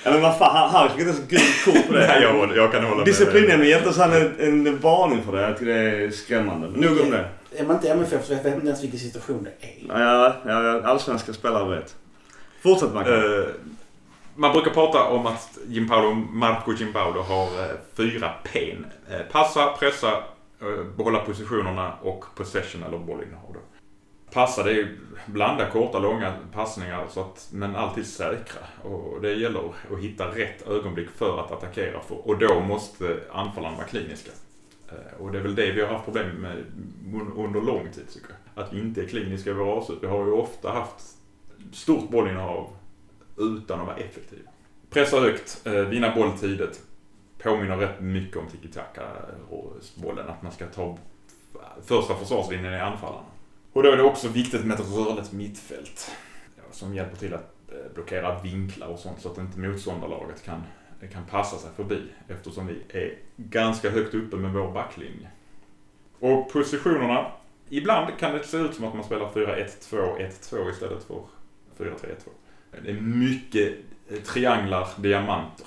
[0.04, 2.06] Ja men vad fan, Harris fick inte ens gult kort på det.
[2.06, 3.04] Nej, jag, jag kan hålla med.
[3.06, 3.12] dig.
[3.12, 4.34] Disciplinnämnden gett oss han en,
[4.66, 5.40] en varning för det.
[5.42, 6.68] Jag tycker det är skrämmande.
[6.68, 7.28] Men nog om det.
[7.56, 10.00] Är man inte MFF så vet man inte ens vilken situation det är.
[10.00, 11.96] Ja, ja, ja, allsvenska spelare vet.
[12.62, 13.14] Fortsätt Mackan.
[13.14, 13.48] Eh,
[14.34, 18.76] man brukar prata om att Gimpaolo, Marco Gimpaolo har eh, fyra P.
[19.10, 20.12] Eh, passa, pressa,
[20.60, 23.56] eh, behålla positionerna och possession eller bollinnehav.
[24.32, 28.60] Passa, det är blanda korta, långa passningar så att, men alltid säkra.
[28.82, 29.60] Och det gäller
[29.92, 32.00] att hitta rätt ögonblick för att attackera.
[32.00, 34.30] För, och då måste anfallarna vara kliniska.
[34.88, 36.64] Eh, och det är väl det vi har haft problem med
[37.36, 38.64] under lång tid tycker jag.
[38.64, 39.98] Att vi inte är kliniska i våra avslut.
[40.02, 41.16] Vi har ju ofta haft
[41.72, 42.70] stort bollinnehav
[43.38, 44.50] utan att vara effektiva.
[44.90, 46.82] Pressa högt, eh, vinna boll tidigt.
[47.38, 49.02] Påminner rätt mycket om tiki-taka
[49.50, 50.28] och bollen.
[50.28, 50.98] Att man ska ta
[51.82, 53.26] första försvarslinjen i anfallarna.
[53.72, 56.10] Och då är det också viktigt med ett rörligt mittfält.
[56.70, 60.62] Som hjälper till att eh, blockera vinklar och sånt så att inte motståndarlaget kan,
[61.12, 62.02] kan passa sig förbi.
[62.28, 65.30] Eftersom vi är ganska högt uppe med vår backlinje.
[66.18, 67.32] Och positionerna.
[67.68, 71.22] Ibland kan det se ut som att man spelar 4-1-2-1-2 istället för
[71.78, 71.94] 4-3-1-2.
[72.84, 73.74] Det är mycket
[74.08, 75.66] eh, trianglar, diamanter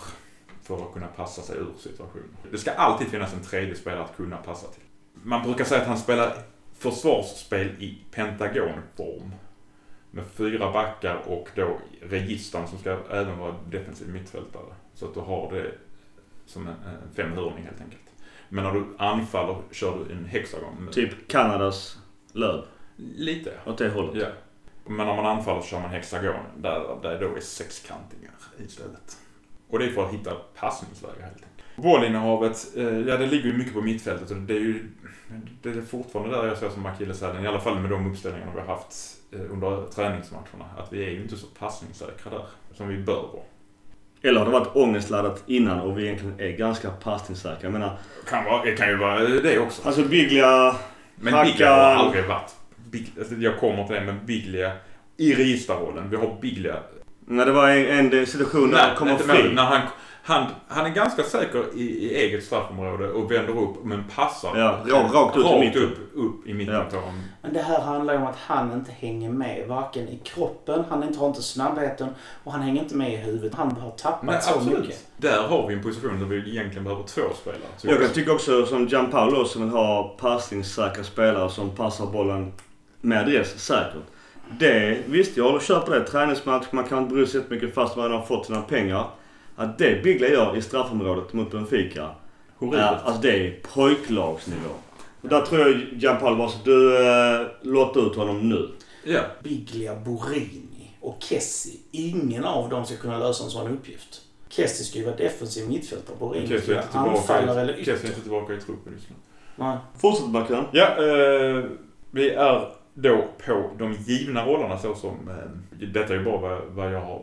[0.63, 2.37] för att kunna passa sig ur situationen.
[2.51, 4.83] Det ska alltid finnas en tredje spelare att kunna passa till.
[5.13, 6.33] Man brukar säga att han spelar
[6.77, 9.31] försvarsspel i pentagonform.
[10.11, 14.73] Med fyra backar och då registern som ska även vara defensiv mittfältare.
[14.99, 15.71] Så att du har det
[16.45, 18.01] som en, en femhörning helt enkelt.
[18.49, 20.89] Men när du anfaller kör du en hexagon.
[20.91, 21.97] Typ Kanadas
[22.33, 22.65] löv.
[22.95, 23.51] Lite.
[23.65, 24.15] Åt det hållet.
[24.15, 24.27] Ja.
[24.85, 26.45] Men när man anfaller så kör man hexagon.
[26.57, 29.17] Där, där då är sexkantingar istället.
[29.69, 31.75] Och det är för att hitta passningsvägar helt enkelt.
[31.75, 34.91] Bollinnehavet, eh, ja det ligger ju mycket på mittfältet och det är ju
[35.61, 37.43] det är fortfarande där jag ser som akilleshälen.
[37.43, 38.93] I alla fall med de uppställningarna vi har haft
[39.31, 40.65] eh, under träningsmatcherna.
[40.77, 43.43] Att vi är ju inte så passningssäkra där som vi bör vara.
[44.21, 47.57] Eller har det varit ångestladdat innan och vi egentligen är ganska passningssäkra?
[47.61, 47.97] Jag menar...
[48.29, 49.87] Kan vara, det kan ju vara det också.
[49.87, 50.75] Alltså Biglia...
[51.15, 51.51] Men Hackan...
[51.51, 52.55] Biglia har aldrig varit...
[52.91, 54.71] Big, alltså jag kommer till det, men Biglia
[55.17, 56.09] i registerrollen.
[56.09, 56.75] Vi har Biglia...
[57.25, 59.53] När det var en, en situation där han kommer fri.
[59.53, 59.81] När han,
[60.29, 64.79] han, han är ganska säker i, i eget straffområde och vänder upp men passar ja,
[65.11, 65.83] rakt, ut, rakt i mitten.
[65.83, 67.01] upp, upp i mitten ja.
[67.41, 71.03] Men det här handlar ju om att han inte hänger med varken i kroppen, han
[71.03, 72.07] inte, har inte snabbheten
[72.43, 73.55] och han hänger inte med i huvudet.
[73.55, 74.79] Han har tappat Nej, så absolut.
[74.79, 75.07] mycket.
[75.17, 77.61] Där har vi en position där vi egentligen behöver två spelare.
[77.81, 82.53] Jag kan tycka också som Gianpaolo som vill ha passningssäkra spelare som passar bollen
[83.01, 84.03] med adress säkert.
[84.59, 86.03] Det, visst jag håller på det.
[86.03, 89.09] Träningsmatch, man kan inte bry sig så mycket fast man har fått sina pengar.
[89.59, 92.09] Att det Biglia gör i straffområdet mot Benfica.
[92.57, 92.83] Horribelt.
[92.83, 94.69] Är, alltså det är pojklagsnivå.
[95.21, 98.69] Och där tror jag Gianpaolo var så du äh, låter ut honom nu.
[99.03, 99.21] Ja.
[99.43, 101.79] Biglia, Borini och Kessi.
[101.91, 104.21] Ingen av dem ska kunna lösa en sån uppgift.
[104.49, 106.15] Kessi ska ju vara defensiv mittfältare.
[106.19, 107.91] Borini ska vara anfallare eller ytter.
[107.91, 109.15] Kessi är inte tillbaka i truppen just nu.
[109.55, 109.77] Nej.
[110.01, 110.65] Fortsätt Mackan.
[110.71, 111.63] Ja, eh,
[112.11, 115.29] vi är då på de givna rollerna så som...
[115.29, 117.21] Eh, detta är ju bara vad, vad jag har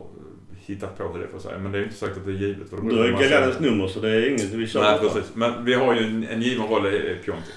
[0.69, 1.57] hittat på hur det får säga.
[1.57, 2.69] Men det är inte sagt att det är givet.
[2.69, 5.35] För du har ju Galanes nummer så det är inget vi kör Nej, precis.
[5.35, 7.55] Men vi har ju en, en given roll i Piontek.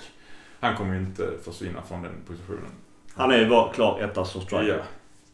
[0.61, 2.71] Han kommer ju inte försvinna från den positionen.
[3.15, 4.69] Han är ju bara klar etta som striker.
[4.69, 4.85] Ja.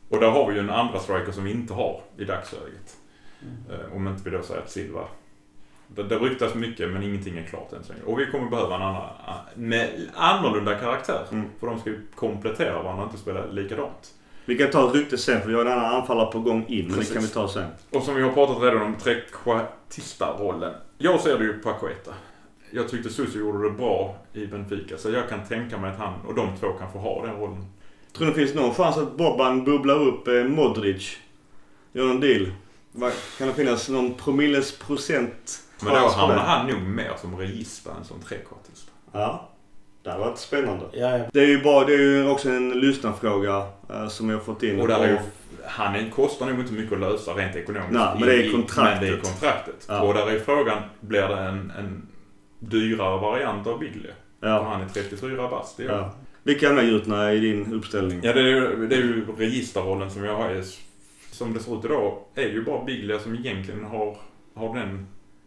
[0.08, 2.96] Och där har vi ju en andra striker som vi inte har i dagsläget.
[3.42, 3.80] Mm.
[3.80, 5.08] Uh, om inte vi då säger att Silva
[5.88, 8.04] det, det ryktas mycket men ingenting är klart än så länge.
[8.04, 9.10] Och vi kommer behöva en annan,
[9.54, 11.26] med annorlunda karaktär.
[11.32, 11.48] Mm.
[11.60, 14.14] För de ska ju komplettera varandra och inte spela likadant.
[14.46, 16.88] Vi kan ta ett rykte sen för vi har en annan anfallare på gång in.
[16.88, 17.70] Men det kan vi ta sen.
[17.90, 20.74] Och som vi har pratat redan om, trekvartista-rollen.
[20.98, 22.14] Jag ser det ju på Aqueta.
[22.70, 24.98] Jag tyckte Susi gjorde det bra i Benfica.
[24.98, 27.64] Så jag kan tänka mig att han och de två kan få ha den rollen.
[28.12, 31.16] Tror du det finns någon chans att Boban bubblar upp eh, Modric?
[31.92, 32.52] Gör en deal?
[33.38, 35.62] Kan det finnas någon promilles procent?
[35.80, 38.92] Men då hamnar han nog mer som register än som trekvartista.
[39.12, 39.48] Ja.
[40.06, 40.84] Det hade varit spännande.
[40.92, 41.24] Ja, ja.
[41.32, 44.62] Det är ju bara, det är ju också en lyssnarfråga uh, som jag har fått
[44.62, 44.80] in.
[44.80, 45.18] Och där är ju,
[45.64, 47.92] han kostar nog inte mycket att lösa rent ekonomiskt.
[47.92, 49.00] Nej, men det är kontraktet.
[49.00, 49.86] Men det är kontraktet.
[49.88, 50.00] Ja.
[50.02, 52.08] Och där är frågan, blir det en, en
[52.58, 54.08] dyrare variant av Bigle?
[54.40, 54.58] Ja.
[54.58, 55.78] För han är 34 bast.
[55.78, 56.14] Ja.
[56.42, 58.20] Vilka är medgjutna i din uppställning?
[58.22, 60.62] Ja, det är ju, det är ju registerrollen som jag har.
[61.30, 64.16] Som det ser ut idag är det ju bara Biglia som egentligen har,
[64.54, 65.06] har den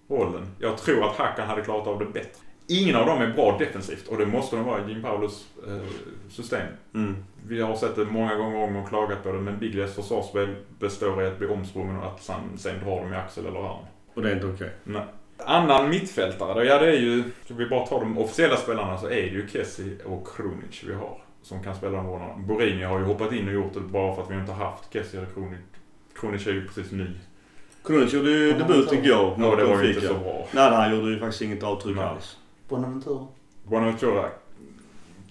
[0.09, 0.47] rollen.
[0.59, 2.48] Jag tror att Hackan hade klarat av det bättre.
[2.71, 5.89] Ingen av dem är bra defensivt och det måste de vara i Jim Paulos eh,
[6.29, 6.67] system.
[6.93, 7.15] Mm.
[7.47, 11.23] Vi har sett det många gånger om och klagat på det men Biglias försvarsspel består
[11.23, 13.85] i att bli omsprungen och att han sen drar dem i axel eller arm.
[14.13, 14.55] Och det är inte okej?
[14.55, 14.69] Okay.
[14.83, 15.03] Nej.
[15.37, 16.63] Annan mittfältare då?
[16.63, 19.47] Ja det är ju, ska vi bara ta de officiella spelarna så är det ju
[19.47, 21.21] Kessi och Krunic vi har.
[21.41, 22.33] Som kan spela de rollerna.
[22.37, 25.17] Borini har ju hoppat in och gjort det bara för att vi inte haft Kessi
[25.17, 25.59] eller Krunic.
[26.15, 27.07] Krunic är ju precis ny.
[27.83, 29.35] Krunic gjorde ju debut igår.
[29.37, 30.47] Ja, det var ju inte så bra.
[30.51, 32.37] Nej, han gjorde ju faktiskt inget avtryck alls.
[32.69, 33.27] Bonaventura.
[33.63, 34.29] Bonaventura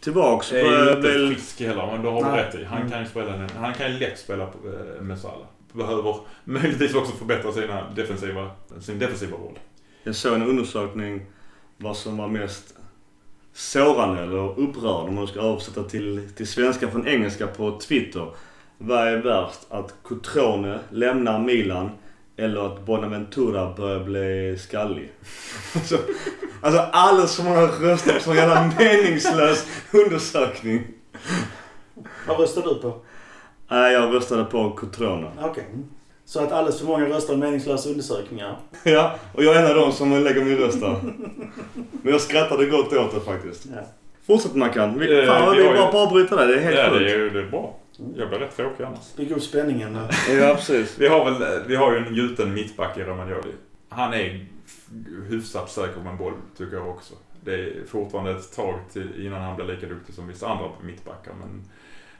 [0.00, 0.52] Tillbaks.
[0.52, 1.34] Är ju inte väl...
[1.34, 2.64] frisk heller, men du har du rätt i.
[2.64, 2.90] Han mm.
[2.90, 5.46] kan ju spela han kan ju lätt spela på, eh, med Salah.
[5.72, 9.58] Behöver möjligtvis också förbättra sina defensiva, sin defensiva roll.
[10.02, 11.26] Jag såg en undersökning
[11.76, 12.74] vad som var mest
[13.52, 18.30] sårande eller upprörd om man ska översätta till, till svenska från engelska på Twitter.
[18.78, 19.60] Vad är värst?
[19.68, 21.90] Att Cotrone lämnar Milan
[22.38, 25.12] eller att Bonaventura börjar bli skallig.
[25.74, 25.98] alltså,
[26.62, 30.84] alltså alldeles för många röster på en jävla meningslös undersökning.
[32.28, 32.94] Vad röstade du på?
[33.70, 35.28] Nej, jag röstade på Cotrona.
[35.38, 35.50] Okej.
[35.50, 35.64] Okay.
[36.24, 38.56] Så att alldeles för många röstar i meningslösa undersökningar?
[38.82, 40.96] ja, och jag är en av dem som lägger min röst där.
[42.02, 43.66] Men jag skrattade gott åt det faktiskt.
[43.74, 43.80] Ja.
[44.26, 44.98] Fortsätt Mackan.
[44.98, 46.46] Vi, Eh, fan, vi vi ju- bara på avbryta där.
[46.46, 47.12] Det är helt Ja, det sjukt.
[47.14, 47.76] är, det är bra.
[48.16, 49.14] Jag blir rätt tråkig annars.
[49.16, 50.10] Bygga upp spänningen där.
[50.40, 50.98] Ja, precis.
[50.98, 53.52] Vi har väl, vi har ju en gjuten mittback i Romagnoli.
[53.88, 54.46] Han är
[55.28, 57.14] hyfsat säker på en boll, tycker jag också.
[57.40, 61.32] Det är fortfarande ett tag till innan han blir lika duktig som vissa andra mittbackar.
[61.40, 61.64] Men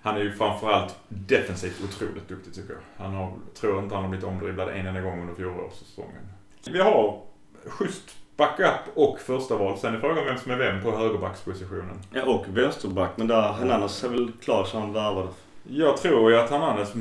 [0.03, 3.05] han är ju framförallt defensivt otroligt duktig tycker jag.
[3.05, 6.29] Han har, tror inte han har blivit omdribblad en enda gång under fjolårssäsongen.
[6.71, 7.23] Vi har
[7.67, 9.79] schysst backup och första val.
[9.79, 12.01] Sen är frågan vem som är vem på högerbackspositionen.
[12.12, 13.11] Ja, och vänsterback.
[13.17, 15.29] Men där Hernandez är väl klar så han värvade.
[15.70, 16.92] Jag tror ju att Hernandez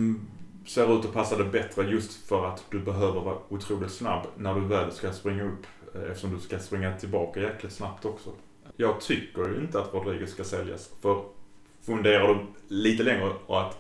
[0.67, 4.53] ser ut att passa det bättre just för att du behöver vara otroligt snabb när
[4.55, 5.65] du väl ska springa upp.
[5.95, 8.29] eh, Eftersom du ska springa tillbaka jäkligt snabbt också.
[8.77, 10.89] Jag tycker ju inte att Rodriguez ska säljas.
[11.01, 11.21] För
[11.85, 12.37] funderar du
[12.75, 13.77] lite längre och att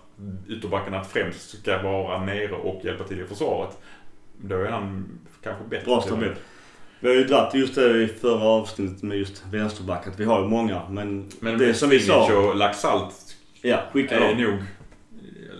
[0.49, 3.77] ytterbackarna främst ska vara nere och hjälpa till i försvaret.
[4.41, 5.05] Då är han
[5.43, 5.85] kanske bättre.
[5.85, 6.31] Bra stabil.
[6.99, 10.07] Vi har ju dratt just det i förra avsnittet med just vänsterback.
[10.07, 10.81] Att vi har ju många.
[10.89, 12.37] Men, Men det som vi sa.
[12.37, 14.43] och Laxalt Ja, skicka är dem.
[14.43, 14.59] nog...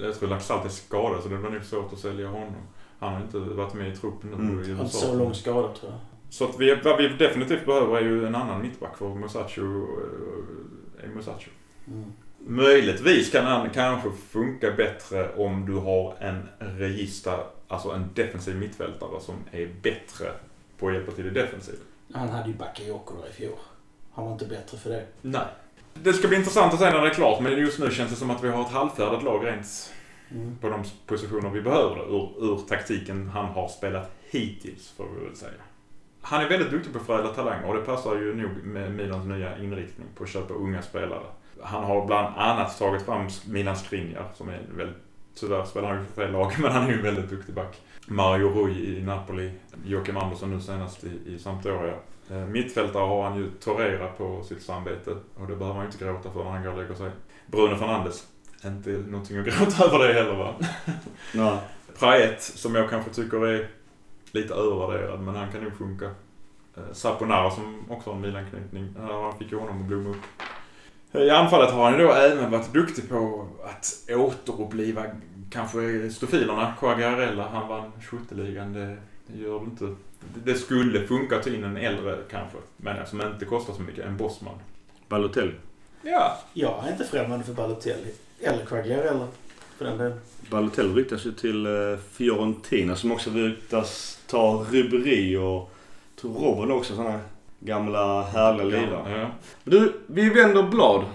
[0.02, 2.54] Jag tror Laxalt är skadad så det blir nog svårt att sälja honom.
[3.00, 4.50] Han har inte varit med i truppen nu Mm.
[4.50, 5.08] i Har inte USA.
[5.08, 6.00] så lång skada tror jag.
[6.30, 11.04] Så att vi, vad vi definitivt behöver är ju en annan mittback för Musacho eh,
[11.06, 11.50] är Musacho.
[11.88, 12.14] Mm.
[12.40, 19.20] Möjligtvis kan han kanske funka bättre om du har en regista, alltså en defensiv mittfältare
[19.22, 20.32] som är bättre
[20.80, 21.76] på att hjälpa till i defensiv.
[22.14, 23.56] Han hade ju Bakayoko i fjol.
[24.14, 25.06] Han var inte bättre för det.
[25.22, 25.42] Nej.
[26.04, 28.16] Det ska bli intressant att se när det är klart men just nu känns det
[28.16, 29.94] som att vi har ett halvfärdigt lag rent
[30.32, 30.58] Mm.
[30.62, 35.36] på de positioner vi behöver ur, ur taktiken han har spelat hittills får vi väl
[35.36, 35.52] säga.
[36.22, 39.26] Han är väldigt duktig på att förädla talanger och det passar ju nog med Milans
[39.26, 41.24] nya inriktning på att köpa unga spelare.
[41.62, 44.94] Han har bland annat tagit fram Milan Skriniar som är väl,
[45.40, 47.82] tyvärr spelar han ju för fel lag, men han är ju en väldigt duktig back.
[48.08, 49.52] Mario Rui i Napoli,
[49.86, 51.94] Joakim Andersson nu senast i, i Sampdoria.
[52.32, 56.06] Eh, Mittfältare har han ju Torreira på sitt samvete och det behöver man ju inte
[56.06, 57.12] gråta för när han går och lägger sig.
[57.46, 58.28] Bruno Fernandes,
[58.66, 60.56] inte någonting att gråta över det heller va?
[61.34, 61.58] Nej.
[62.00, 63.68] Praet, som jag kanske tycker är
[64.32, 66.06] lite övervärderad, men han kan nog funka.
[66.78, 68.96] Eh, Saponara som också har en Milan-knytning.
[69.00, 70.18] Han fick ju honom att blomma upp.
[71.12, 75.04] Eh, I anfallet har han ju då även varit duktig på att återuppliva
[75.50, 76.74] kanske stofilerna.
[76.80, 78.74] Quagliarella, han vann skytteligan.
[78.74, 78.98] Det,
[79.34, 79.96] gör det inte.
[80.34, 84.06] Det- skulle funka in en äldre kanske, men som inte kostar så mycket.
[84.06, 84.54] En Bosman.
[85.08, 85.54] Balotelli.
[86.02, 88.14] Ja, Jag är inte främmande för Balotelli.
[88.42, 89.28] Eller Quagliarella.
[89.78, 90.20] För den delen.
[90.50, 91.72] Balotelli ryktas ju till eh,
[92.12, 95.72] Fiorentina som också ryktas ta Ribéry och
[96.22, 97.20] tror Robin också sådana
[97.60, 99.20] gamla härliga lirare.
[99.20, 99.28] ja.
[99.64, 101.06] Du, vi vänder blad.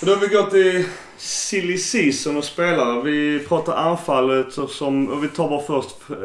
[0.00, 0.86] Och då har vi gått i
[1.52, 3.02] silly season och spelare.
[3.02, 6.16] Vi pratar anfallet som, och vi tar bara först eh,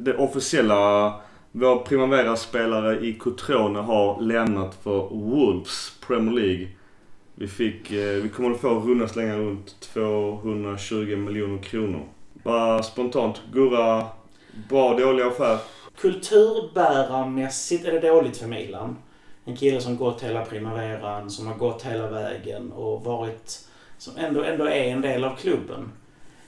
[0.00, 1.14] det officiella.
[1.52, 6.68] Vår Primavera-spelare i Cotrone har lämnat för Wolves Premier League.
[7.34, 12.02] Vi fick, eh, vi kommer att få runda slängar runt 220 miljoner kronor.
[12.32, 14.06] Bara spontant, Gurra,
[14.68, 15.58] bra dålig affär?
[16.00, 18.96] Kulturbärarmässigt är det dåligt för Milan.
[19.44, 23.66] En kille som gått hela primaveran, som har gått hela vägen och varit...
[23.98, 25.92] Som ändå, ändå är en del av klubben.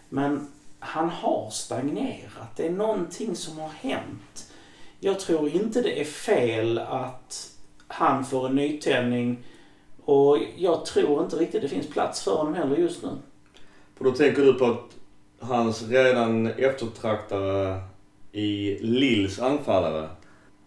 [0.09, 2.57] Men han har stagnerat.
[2.57, 4.53] Det är någonting som har hänt.
[5.01, 7.51] Jag tror inte det är fel att
[7.89, 9.45] han får en nytändning
[10.05, 13.09] och jag tror inte riktigt det finns plats för honom heller just nu.
[13.99, 14.97] Och då tänker du på att
[15.41, 17.83] hans redan eftertraktare
[18.33, 20.09] i Lills anfallare,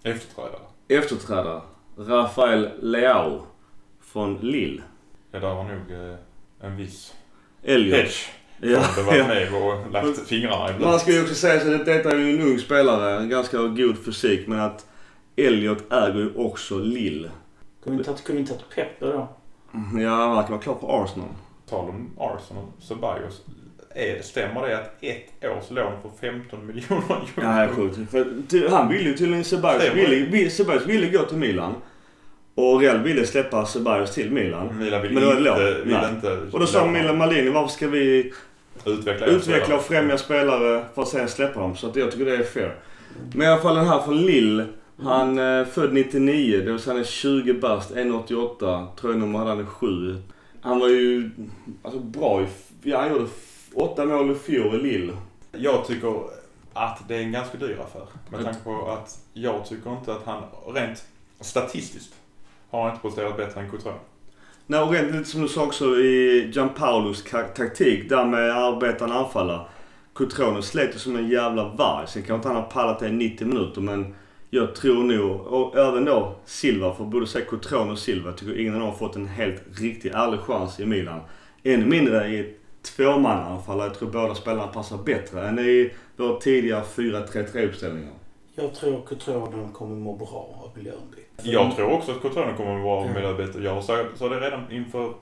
[0.04, 0.62] Efterträdare.
[0.88, 1.62] efterträdare,
[1.98, 3.41] Rafael Leao
[4.02, 4.82] från Lille.
[5.32, 6.15] Ja, där var nog eh,
[6.62, 7.13] en viss
[7.63, 7.97] Elliot.
[7.97, 8.30] hedge.
[8.63, 9.28] Ja, det var ja.
[9.28, 12.36] med och lagt fingrarna i Man ska ju också säga så att detta är ju
[12.36, 14.86] en ung spelare, en ganska god fysik, men att
[15.36, 17.30] Elliot äger ju också Lille.
[17.84, 19.28] Kunde vi inte inte tagit Peppe då?
[20.00, 21.30] Ja, han kan vara klar för Arsenal.
[21.69, 23.41] tal om Arsenal, Ceballos.
[23.95, 27.26] Är, stämmer det att ett års lån för 15 miljoner euro?
[27.36, 28.71] Ja, det är sjukt.
[28.71, 30.26] Han ville ju tydligen Ceballos ville,
[30.86, 31.76] ville gå till Milan.
[32.56, 34.78] Och Real ville släppa Ceballos till Milan.
[34.80, 36.10] Milan vill Men inte, vill Nej.
[36.16, 36.86] inte Och då sa.
[36.86, 38.34] Milan Malini, varför ska vi
[38.86, 41.76] utveckla, utveckla och främja spelare för att sen släppa dem?
[41.76, 42.76] Så att jag tycker det är fair.
[43.34, 44.66] Men i alla fall den här från Lille.
[45.04, 48.88] Han är född 99, det vill säga han är 20 bast, 1,88.
[49.02, 50.16] Tröjnummer hade han är 7.
[50.62, 51.30] Han var ju
[51.84, 52.45] alltså, bra i...
[52.89, 55.14] Ja, han gjorde f- åtta mål i fjol i Lille.
[55.52, 56.14] Jag tycker
[56.74, 58.06] att det är en ganska dyr affär.
[58.30, 60.43] Med tanke på att jag tycker inte att han
[60.76, 61.04] rent
[61.39, 62.14] statistiskt
[62.72, 63.95] har han inte presterat bättre än Courtois.
[64.67, 67.24] Nej, och rent lite som du sa också i Gianpaulos
[67.55, 69.65] taktik, där med arbetande anfallare.
[70.13, 72.07] Cotrone slet som en jävla varg.
[72.07, 74.15] Sen kanske inte han har pallat det i 90 minuter men
[74.53, 78.74] Jag tror nog, och även då Silva, för både säga Cotrone och Silva, tycker ingen
[78.74, 81.19] av dem har fått en helt riktig ärlig chans i Milan.
[81.63, 82.57] Ännu mindre i ett
[82.95, 83.80] tvåmannaanfall.
[83.80, 88.13] Jag tror båda spelarna passar bättre än i våra tidiga 4-3-3 uppställningar.
[88.55, 91.31] Jag tror Cotrone kommer må bra av miljöombyte.
[91.44, 93.14] Jag tror också att Cotrone kommer att vara Ja.
[93.14, 93.60] miljöbyte.
[93.60, 95.14] Jag sa, sa det redan inför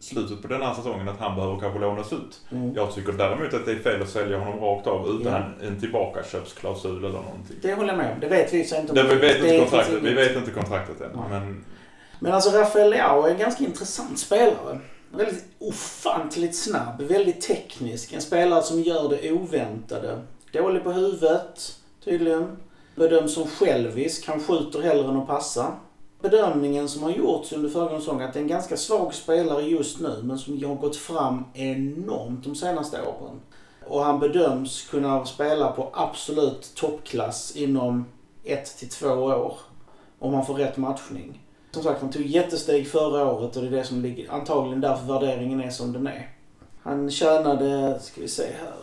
[0.00, 2.40] slutet på den här säsongen att han behöver kanske lånas ut.
[2.52, 2.74] Mm.
[2.74, 5.66] Jag tycker däremot att det är fel att sälja honom rakt av utan Ja.
[5.66, 7.56] en, tillbakaköpsklausul eller någonting.
[7.62, 8.20] Det håller jag med om.
[8.20, 8.96] Det vet vi så inte om.
[8.96, 11.10] Det, vi, vet det inte kontraktet, vi vet inte kontraktet än.
[11.14, 11.24] Nej.
[11.30, 11.64] Men
[12.18, 14.78] Men alltså Rafael Leao är en ganska intressant spelare.
[15.10, 18.12] Väldigt ofantligt snabb, väldigt teknisk.
[18.12, 20.20] En spelare som gör det oväntade.
[20.52, 22.56] Dålig på huvudet, tydligen.
[22.94, 24.26] Bedöms som självisk.
[24.26, 25.72] Han skjuter hellre än att passa.
[26.22, 30.00] Bedömningen som har gjorts under föregående säsong att det är en ganska svag spelare just
[30.00, 33.40] nu men som har gått fram enormt de senaste åren.
[33.86, 38.04] Och han bedöms kunna spela på absolut toppklass inom
[38.44, 39.56] ett till två år.
[40.18, 41.40] Om han får rätt matchning.
[41.70, 45.06] Som sagt, han tog jättesteg förra året och det är det som ligger, antagligen därför
[45.06, 46.28] värderingen är som den är.
[46.82, 48.74] Han tjänade, ska vi se här.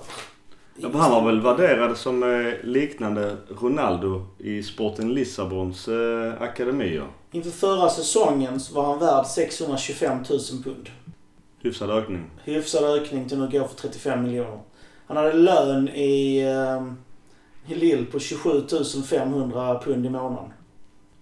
[0.76, 7.08] Ja, han var väl värderad som eh, liknande Ronaldo i Sporten Lissabons eh, akademier.
[7.32, 10.90] Inför förra säsongen så var han värd 625 000 pund.
[11.62, 12.26] Hyfsad ökning.
[12.44, 14.60] Hyfsad ökning till att gå för 35 miljoner.
[15.08, 18.50] Han hade lön i, eh, i Lille på 27
[19.10, 20.50] 500 pund i månaden.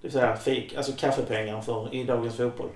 [0.02, 2.70] Det vill säga fik, alltså kaffepengar för, i dagens fotboll.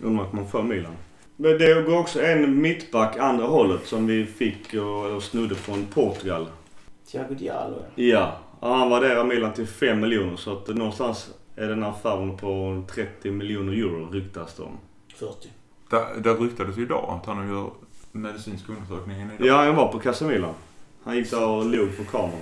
[0.00, 0.96] Undrar om man får Milan.
[1.42, 5.86] Men det går också en mittback andra hållet som vi fick och, och snodde från
[5.86, 6.46] Portugal.
[7.10, 8.36] Thiago Diallo ja.
[8.60, 13.30] Ja, han värderar Milan till 5 miljoner så att någonstans är den affären på 30
[13.30, 14.78] miljoner euro ryktas det om.
[15.14, 15.48] 40.
[16.22, 17.70] det, ryktades ju idag att han gör
[18.12, 19.46] medicinsk undersökning idag.
[19.46, 20.54] Ja, han var på Casemiro.
[21.04, 22.40] Han gick där och log på kameran.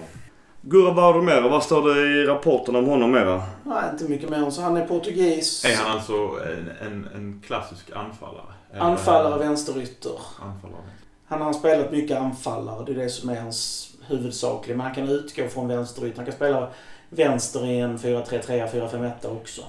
[0.62, 1.42] Gurra, vad har du mer?
[1.42, 3.42] Vad står det i rapporten om honom mera?
[3.64, 4.62] Nej, inte mycket mer än så.
[4.62, 5.64] Han är portugis.
[5.64, 8.59] Är han alltså en, en, en klassisk anfallare?
[8.72, 10.18] Eller- Anfallare, vänsterytter.
[10.40, 10.82] Anfallare.
[11.26, 12.84] Han har spelat mycket anfallare.
[12.84, 14.76] Det är det som är hans huvudsakliga.
[14.76, 16.16] Men han kan utgå från vänsterytter.
[16.16, 16.70] Han kan spela
[17.08, 19.62] vänster i en 4-3-3, 4-5-1 också.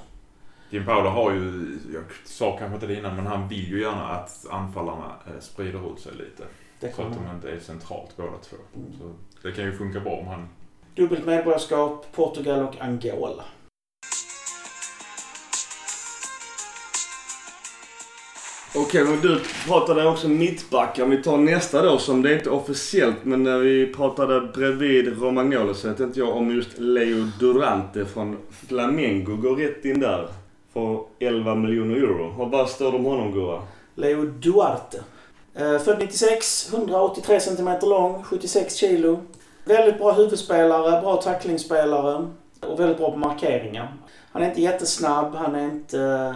[0.69, 4.07] Jim Paolo har ju, jag sa kanske inte det innan, men han vill ju gärna
[4.07, 6.43] att anfallarna eh, sprider ut sig lite.
[6.79, 8.57] Det Så att de inte är centralt båda två.
[8.75, 8.91] Mm.
[9.01, 10.47] Så det kan ju funka bra om han...
[10.95, 13.43] Dubbelt medborgarskap, Portugal och Angola.
[18.75, 21.03] Okej, men du pratade också mittbackar.
[21.03, 25.21] Om vi tar nästa då som det är inte officiellt men när vi pratade bredvid
[25.21, 30.27] Romagnoli så vet inte jag om just Leo Durante från Flamengo går rätt in där.
[30.73, 32.35] För 11 miljoner euro.
[32.43, 33.61] Och vad står det om honom Gurra?
[33.95, 35.03] Leo Duarte.
[35.55, 39.19] Eh, född 96, 183 cm lång, 76 kilo.
[39.65, 42.27] Väldigt bra huvudspelare, bra tacklingsspelare
[42.59, 43.93] och väldigt bra på markeringar.
[44.31, 46.35] Han är inte jättesnabb, han är inte eh,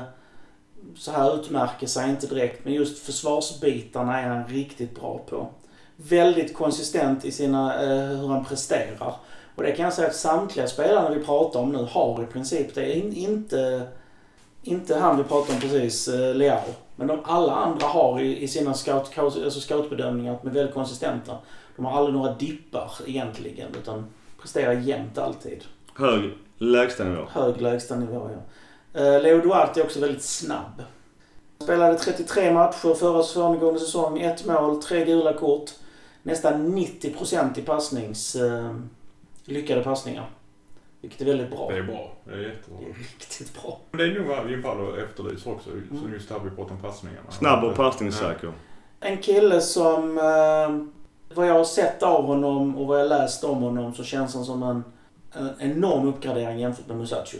[0.97, 5.47] så här utmärker sig inte direkt, men just försvarsbitarna är han riktigt bra på.
[5.95, 9.15] Väldigt konsistent i sina, eh, hur han presterar.
[9.55, 12.75] Och det kan jag säga att samtliga spelare vi pratar om nu har i princip
[12.75, 12.97] det.
[12.97, 13.87] In, inte,
[14.63, 16.73] inte han vi pratade om precis, eh, Leao.
[16.95, 20.73] Men de alla andra har i, i sina scout, alltså scoutbedömningar att de är väldigt
[20.73, 21.37] konsistenta.
[21.75, 24.05] De har aldrig några dippar egentligen, utan
[24.41, 25.63] presterar jämnt alltid.
[25.95, 27.25] Hög lägstanivå.
[27.29, 28.41] Hög lägstanivå, ja.
[28.95, 30.83] Eh, Leo Duarte är också väldigt snabb.
[31.63, 34.21] Spelade 33 matcher förra föregående säsong.
[34.21, 35.71] Ett mål, tre gula kort.
[36.23, 38.35] Nästan 90% i passnings...
[38.35, 38.75] Eh,
[39.45, 40.29] lyckade passningar.
[41.01, 41.71] Vilket är väldigt bra.
[41.71, 42.11] Det är bra.
[42.23, 42.79] Det är jättebra.
[42.79, 43.79] Det är riktigt bra.
[43.91, 45.69] Det är nog vad Jim Paolo efterlyser också.
[46.01, 47.31] Så just här vi pratar om passningarna.
[47.31, 48.53] Snabb och passningssäker.
[48.99, 50.17] En kille som...
[50.17, 50.95] Eh,
[51.35, 54.45] vad jag har sett av honom och vad jag läst om honom så känns han
[54.45, 54.83] som en,
[55.33, 57.37] en enorm uppgradering jämfört med Musacho.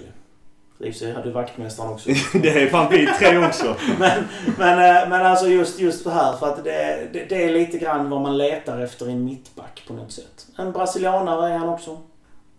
[0.80, 2.10] I och för sig hade vaktmästaren också.
[2.34, 3.76] det är fan vi tre också.
[4.00, 4.24] men,
[4.58, 7.78] men, eh, men alltså just, just det här för att det, det, det är lite
[7.78, 10.48] grann vad man letar efter i en mittback på något sätt.
[10.58, 11.98] En brasilianare är han också.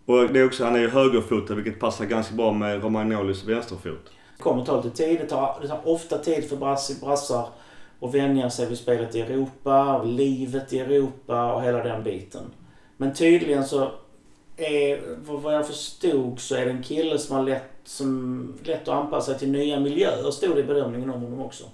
[0.06, 4.10] Och det är också, han är ju högerfotad vilket passar ganska bra med Romagnolis vänsterfot.
[4.36, 5.18] Det kommer ta lite tid.
[5.20, 7.48] Det tar, det tar ofta tid för brass, brassar
[8.00, 12.42] att vänja sig vid spelet i Europa, livet i Europa och hela den biten.
[12.96, 13.90] Men tydligen så
[14.56, 18.94] är, vad jag förstod så är det en kille som har lätt, som, lätt att
[18.94, 21.64] anpassa sig till nya miljöer, stod det i bedömningen om honom också.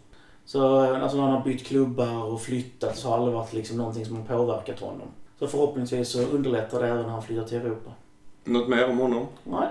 [0.44, 3.76] Så alltså när han har bytt klubbar och flyttat så har det aldrig varit liksom
[3.76, 5.08] någonting som har påverkat honom.
[5.38, 7.90] Så förhoppningsvis så underlättar det även när han flyttar till Europa.
[8.44, 9.26] Något mer om honom?
[9.44, 9.68] Nej.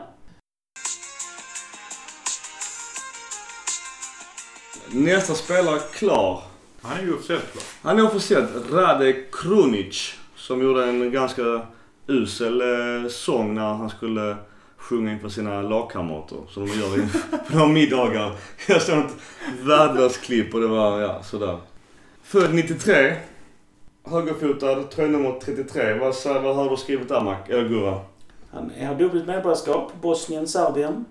[4.91, 6.43] Nästa spelare klar.
[6.82, 7.64] Han är ju officiellt klar.
[7.82, 11.62] Han är officiellt Rade Krunic som gjorde en ganska
[12.08, 14.36] usel eh, sång när han skulle
[14.78, 16.38] sjunga inför sina lagkamrater.
[16.49, 16.97] Som de gör
[17.52, 18.36] på de middagar.
[18.68, 19.16] Jag såg ett
[19.62, 21.58] värdelöst klipp och det var, ja, sådär.
[22.24, 23.16] Född 93.
[24.04, 25.93] Högerfotad, tröjnummer 33.
[25.93, 27.38] Vad, vad har du skrivit där Mac?
[27.47, 27.99] Eller Gurra?
[28.52, 29.91] Han har dubbelt medborgarskap.
[30.02, 31.06] Bosnien, Serbien.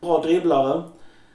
[0.00, 0.82] Bra dribblare.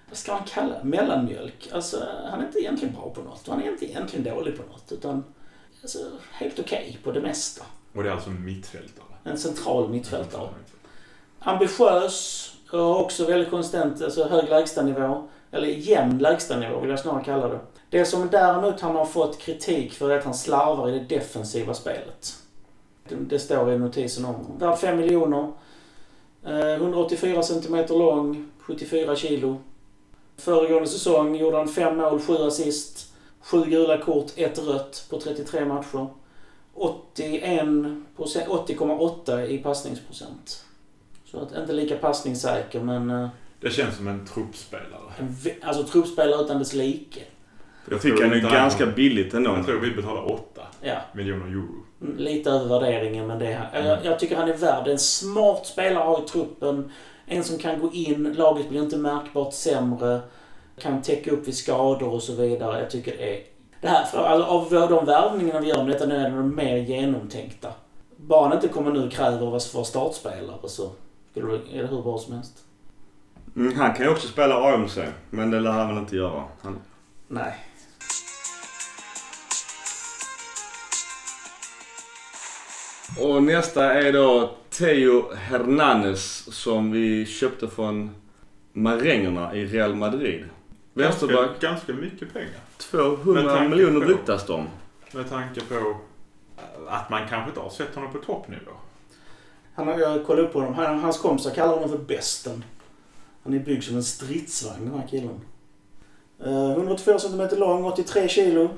[0.09, 0.83] Vad ska man kalla?
[0.83, 1.69] Mellanmjölk.
[1.73, 1.97] Alltså,
[2.31, 3.47] han är inte egentligen bra på något.
[3.47, 4.91] Han är inte egentligen dålig på något.
[4.91, 5.23] Utan
[5.81, 5.99] alltså,
[6.31, 7.65] helt okej på det mesta.
[7.99, 9.05] Och det är alltså en mittfältare.
[9.23, 10.49] En central mittfältare.
[11.39, 15.27] Ambitiös och också väldigt konstant, alltså hög lägstanivå.
[15.51, 17.59] Eller jämn lägstanivå vill jag snarare kalla det.
[17.89, 21.73] Det som däremot han har fått kritik för är att han slarvar i det defensiva
[21.73, 22.35] spelet.
[23.09, 24.57] Det, står i notisen om honom.
[24.57, 25.51] Värd 5 miljoner.
[26.45, 29.57] Eh, 184 centimeter lång, 74 kilo.
[30.37, 35.65] Föregående säsong gjorde han 5 mål, 7 assist, 7 gula kort, 1 rött på 33
[35.65, 36.07] matcher.
[36.79, 40.65] 81 procent- 80,8 i passningsprocent.
[41.25, 43.27] Så att inte lika passningssäker men eh,
[43.61, 45.11] Det känns som en truppspelare.
[45.19, 47.21] en, alltså truppspelare utan dess like.
[47.91, 49.51] Jag tycker han är ganska han- billigt ändå.
[49.51, 51.83] Jag tror vi betalar 8 Ja, miljoner euro.
[52.01, 53.85] mm, lite över värderingen men det är, Mm.
[53.87, 56.91] jag, jag tycker han är värd En smart spelare har i truppen.
[57.25, 60.19] En som kan gå in, laget blir inte märkbart sämre.
[60.81, 62.79] Kan täcka upp vid skador och så vidare.
[62.79, 63.43] Jag tycker det är...
[63.81, 64.17] Det här, alltså,
[64.79, 67.67] av de värvningarna vi gör med detta nu är de mer genomtänkta.
[68.17, 70.91] Bara inte kommer nu och kräver att vara startspelare så
[71.33, 72.53] det- är det hur bra som helst.
[73.55, 74.97] Mm, han kan ju också spela AMC,
[75.29, 76.43] men det lär han väl inte göra.
[76.61, 76.79] Han,
[77.27, 77.53] Nej.
[83.19, 88.09] Och nästa är då Theo Hernanes som vi köpte från
[88.73, 90.45] Marängerna i Real Madrid.
[90.99, 91.35] Vänsterback.
[91.61, 92.59] Ganska, ganska mycket pengar.
[92.77, 94.67] 200 Med tanke miljoner på- ryktas de.
[95.13, 95.97] Med tanke på
[96.89, 98.71] att man kanske inte har sett honom på toppnivå.
[99.75, 100.73] Han har, jag kollade upp på honom.
[100.73, 102.63] Han, hans kompisar kallar honom för Besten.
[103.43, 105.41] Han är byggd som en stridsvagn den här killen.
[106.45, 108.69] Eh, 102 cm lång, 83 kilo.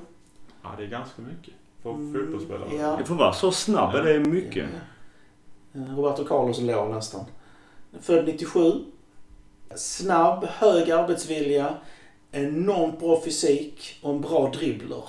[0.64, 1.54] Ja, det är ganska mycket.
[1.84, 2.76] För Mm, fotbollsspelare.
[2.76, 2.96] ja.
[2.98, 4.70] Det får vara så snabb, är det mycket.
[5.76, 7.26] Eh, Roberto Carlos låg nästan.
[8.02, 8.72] Född 97.
[9.76, 11.76] Snabb, hög arbetsvilja.
[12.32, 15.04] Enormt bra fysik och en bra dribbler.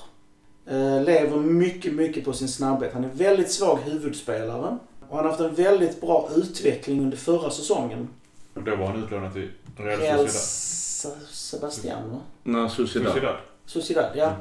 [0.66, 2.92] Eh, lever mycket, mycket på sin snabbhet.
[2.92, 4.78] Han är väldigt svag huvudspelare.
[5.08, 8.08] Och han har haft en väldigt bra utveckling under förra säsongen.
[8.54, 11.22] Och då var han utlånad till Real Sociedad.
[11.30, 12.20] Sebastian, va?
[12.42, 13.12] När Sociedad.
[13.12, 13.36] Sociedad.
[13.66, 14.32] Sociedad, ja.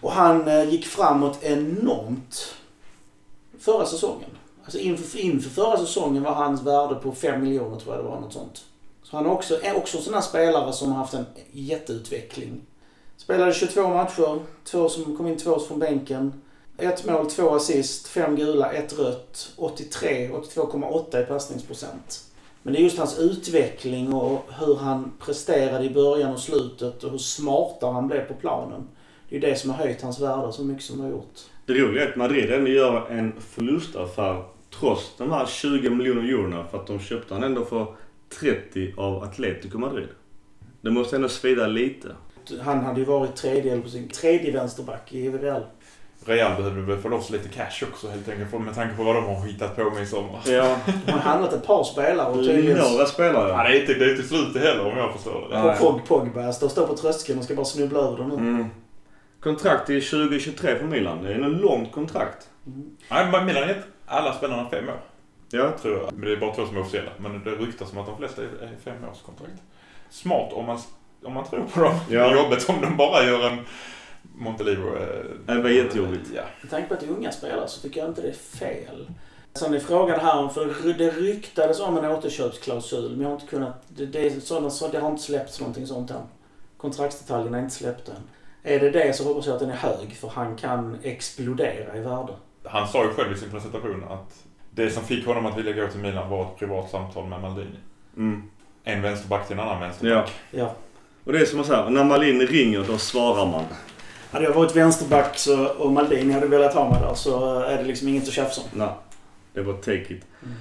[0.00, 2.54] Och han eh, gick framåt enormt
[3.58, 4.30] förra säsongen.
[4.64, 8.20] Alltså inför, inför förra säsongen var hans värde på 5 miljoner tror jag det var,
[8.20, 8.64] något sånt.
[9.14, 12.60] Han är också, är också en sån här spelare som har haft en jätteutveckling.
[13.16, 16.32] Spelade 22 matcher, två som kom in två från bänken.
[16.78, 22.24] Ett mål, två assist, fem gula, ett rött, 83, 82,8 i passningsprocent.
[22.62, 27.10] Men det är just hans utveckling och hur han presterade i början och slutet och
[27.10, 28.88] hur smartare han blev på planen.
[29.28, 31.40] Det är ju det som har höjt hans värde så mycket som det har gjort.
[31.66, 34.44] Det roliga är att Madrid ändå gör en förlustaffär
[34.78, 37.86] trots de här 20 miljoner eurona för att de köpte han ändå för
[38.40, 40.08] 30 av Atletico Madrid.
[40.80, 42.08] Det måste ändå svida lite.
[42.62, 45.62] Han hade ju varit tredje, på sin tredje vänsterback i Real.
[46.26, 49.24] Real behövde väl få loss lite cash också helt enkelt med tanke på vad de
[49.24, 50.40] har hittat på med i sommar.
[50.46, 50.76] Ja,
[51.06, 52.78] De har handlat ett par spelare och tydligen...
[52.78, 53.68] några Ja, spelare.
[53.68, 55.62] det är inte, det är inte slut heller om jag förstår det.
[55.62, 55.76] Nej.
[55.78, 58.34] Pog, Pogba står står på tröskeln och ska bara snubbla över dem nu.
[58.34, 58.66] Mm.
[59.40, 61.22] Kontrakt till 2023 för Milan.
[61.22, 62.48] Det är en långt kontrakt.
[62.66, 62.96] Mm.
[63.10, 65.00] Nej, men Milan har gett alla spelarna fem år.
[65.54, 65.72] Ja.
[65.82, 66.12] Tror jag.
[66.12, 67.10] Men det är bara två som är officiella.
[67.18, 69.62] Men det ryktas som att de flesta är femårskontrakt.
[70.10, 70.78] Smart om man,
[71.24, 71.94] om man tror på dem.
[72.10, 72.34] Ja.
[72.34, 73.58] Jobbet om de bara gör en
[74.36, 74.96] Montelivro.
[74.96, 76.30] Eh, Det var jättejobbigt.
[76.34, 76.42] Ja.
[76.62, 79.10] Med tanke på att det är unga spelare så tycker jag inte det är fel.
[79.54, 83.46] Sen är frågan här om, för det ryktades om en återköpsklausul men jag har inte
[83.46, 86.22] kunnat, det, det, är sådana, så det har inte släppts någonting sånt än.
[86.76, 88.22] Kontraktsdetaljerna är inte släppta än.
[88.62, 92.00] Är det det så hoppas jag att den är hög för han kan explodera i
[92.00, 92.32] värde.
[92.64, 94.44] Han sa ju själv i sin presentation att
[94.74, 97.76] det som fick honom att vilja gå till Milan var ett privat samtal med Maldini.
[98.16, 98.42] Mm.
[98.84, 100.32] En vänsterback till en annan vänsterback.
[100.50, 100.74] Ja.
[101.24, 103.64] Och det är som man säger, när Malin ringer då svarar man.
[104.30, 107.84] Hade jag varit vänsterback så, och Maldini hade velat ha mig där så är det
[107.84, 108.68] liksom inget att tjafsa om.
[108.72, 108.88] Nej,
[109.52, 110.24] det var take it.
[110.42, 110.54] Mm.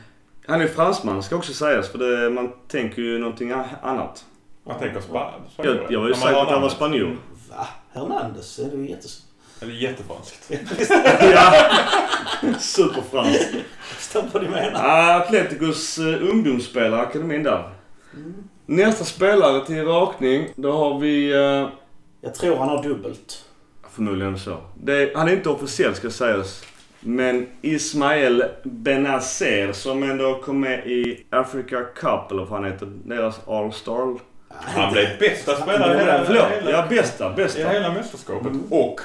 [0.47, 3.51] Han är fransman ska också sägas för det, man tänker ju någonting
[3.81, 4.25] annat.
[4.63, 7.17] Man tänker spa, Jag, jag var ju sagt har att han var spanjor.
[7.49, 7.67] Va?
[7.93, 8.55] Hernandez?
[8.55, 9.21] Det är ju jättes...
[9.63, 10.51] Eller jättefranskt.
[11.33, 11.53] ja,
[12.59, 13.55] superfranskt.
[13.81, 14.81] Förstår vad du menar.
[14.83, 17.69] Ah, Atleticos uh, ungdomsspelare, akademin där.
[18.65, 21.33] Nästa spelare till rakning, då har vi...
[21.33, 21.69] eh,
[22.21, 23.45] Jag tror han har dubbelt.
[23.89, 24.57] förmodligen så.
[24.83, 26.63] Det, han är inte officiell ska sägas.
[26.99, 32.87] Men Ismael Benazer som ändå kom med i Africa Cup eller vad han heter.
[33.05, 34.19] Deras All-Star.
[34.49, 36.45] Han blev bästa spelare i Ja, hela, förlåt.
[36.51, 37.31] hela, Ja, bästa.
[37.31, 37.69] i Bästa.
[37.69, 38.47] hela mästerskapet.
[38.47, 38.63] Mm.
[38.69, 39.01] Och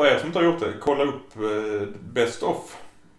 [0.00, 2.76] för er som inte har gjort det, kolla upp eh, Best of.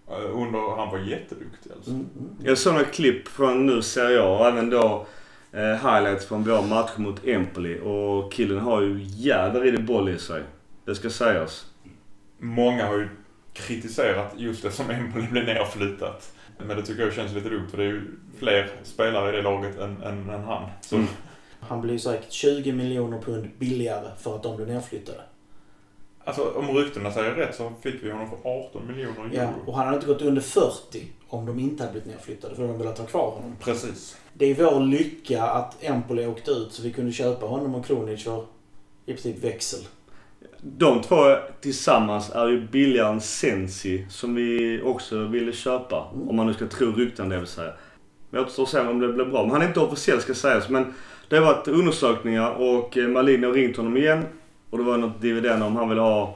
[0.08, 1.92] eh, under, han var jätteduktig alltså.
[1.92, 2.36] Mm, mm.
[2.44, 5.06] Jag såg några klipp från nu Serie A och även då
[5.52, 7.80] eh, highlights från vår match mot Empoli.
[7.80, 10.44] Och killen har ju jävlar i det boll i sig.
[10.86, 11.66] Det ska sägas.
[12.40, 13.10] Många har ju
[13.54, 16.32] kritiserat just det som Empoli blev nerflyttat.
[16.68, 18.02] Men det tycker jag känns lite dumt för det är ju
[18.40, 20.70] fler spelare i det laget än, än, än han.
[20.82, 21.08] Så Mm.
[21.64, 25.20] Han blir säkert 20 miljoner pund billigare för att de blir nedflyttade.
[26.26, 29.54] Alltså om ryktena säger rätt så fick vi honom för 18 miljoner Ja, euro.
[29.66, 32.78] och han hade inte gått under 40 om de inte hade blivit nedflyttade för de
[32.78, 33.56] velat ha kvar honom.
[33.60, 34.18] Precis.
[34.34, 38.24] Det är vår lycka att Empoli åkte ut så vi kunde köpa honom och Kronic
[38.24, 38.44] för
[39.06, 39.80] i princip växel.
[40.62, 41.16] De två
[41.62, 46.08] tillsammans är ju billigare än Sensi som vi också ville köpa.
[46.28, 47.74] Om man nu ska tro rykten det vill säga.
[48.30, 49.42] Men jag återstår att se om det blir bra.
[49.42, 50.70] Men han är inte officiell ska sägas.
[50.70, 50.94] Men
[51.30, 54.24] det har varit undersökningar och eh, Malin har ringt honom igen.
[54.72, 56.36] Och det var något dividend om han vill ha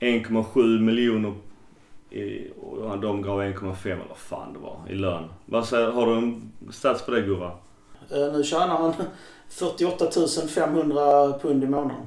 [0.00, 1.34] 1,7 miljoner
[2.10, 5.24] i, och de gav 1,5 eller vad fan det var i lön.
[5.46, 7.50] Vad säger, har du en stats på det Gurra?
[8.10, 8.94] Eh, Nu tjänar han
[9.48, 10.04] 48
[10.54, 12.06] 500 pund i månaden.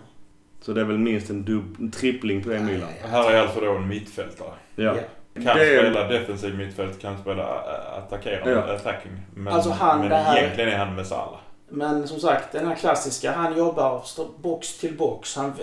[0.62, 2.90] Så det är väl minst en, dubb, en trippling på det Milan.
[3.02, 4.54] Här är alltså då en mittfältare.
[4.76, 4.94] Ja.
[5.34, 8.60] Kan Det- spela defensiv mittfält, kan spela ä- attackerande, Ja.
[8.76, 9.12] attacking.
[9.36, 11.40] Men, Alltså han, men det här- egentligen är han med Salah.
[11.76, 13.32] Men som sagt, den här klassiska.
[13.32, 14.04] Han jobbar
[14.42, 15.36] box till box.
[15.36, 15.54] Han,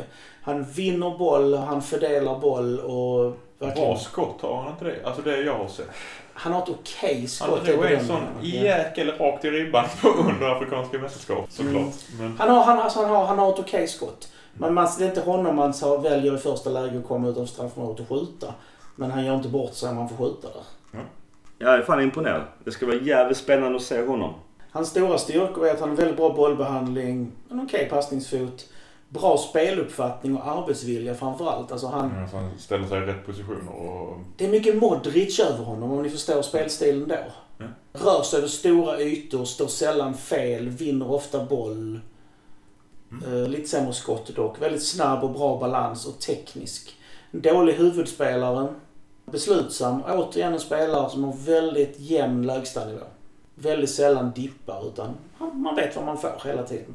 [0.42, 3.88] han vinner boll, han fördelar boll och verkligen...
[3.88, 5.06] Bra skott har han inte det?
[5.06, 5.90] Alltså det jag har sett.
[6.34, 10.08] Han har ett okej Han skott i drog en sån jäkel rakt i ribban på
[10.08, 11.74] under Afrikanska mästerskap såklart.
[11.74, 11.92] Mm.
[12.18, 14.32] Men Han har, han, alltså han, har, han har ett okej skott.
[14.54, 17.52] Men man, det är inte honom man så väljer i första läge att komma utanför
[17.52, 18.54] straffområdet och skjuta.
[18.96, 21.02] Men han gör inte bort sig om han får skjuta där.
[21.58, 22.42] Jag är fan imponerad.
[22.64, 24.34] Det ska vara jävligt spännande att se honom.
[24.72, 28.68] Hans stora styrkor är att han har väldigt bra bollbehandling, en okej passningsfot,
[29.08, 31.72] bra speluppfattning och arbetsvilja framförallt.
[31.72, 34.18] Alltså han, alltså, han ställer sig i rätt positioner och...
[34.36, 37.16] det är mycket Modric över honom om ni förstår spelstilen då.
[37.58, 37.66] Ja.
[37.92, 42.00] Rör sig över stora ytor, står sällan fel, vinner ofta boll.
[43.26, 44.62] Eh, lite sämre skott dock.
[44.62, 46.96] Väldigt snabb och bra balans och teknisk.
[47.30, 48.68] En dålig huvudspelare.
[49.24, 50.02] Beslutsam.
[50.08, 53.04] Återigen en spelare som har väldigt jämn lägstanivå.
[53.62, 55.14] Väldigt sällan dippar utan
[55.54, 56.94] man vet vad man får hela tiden.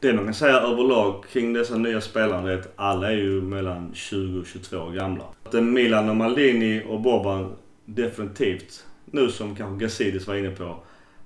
[0.00, 3.90] Det man kan säga överlag kring dessa nya spelarna är att alla är ju mellan
[3.94, 5.24] 20 och 22 år gamla.
[5.44, 7.52] Att Milan och Maldini och Boban
[7.84, 10.76] definitivt, nu som kanske Gazidis var inne på,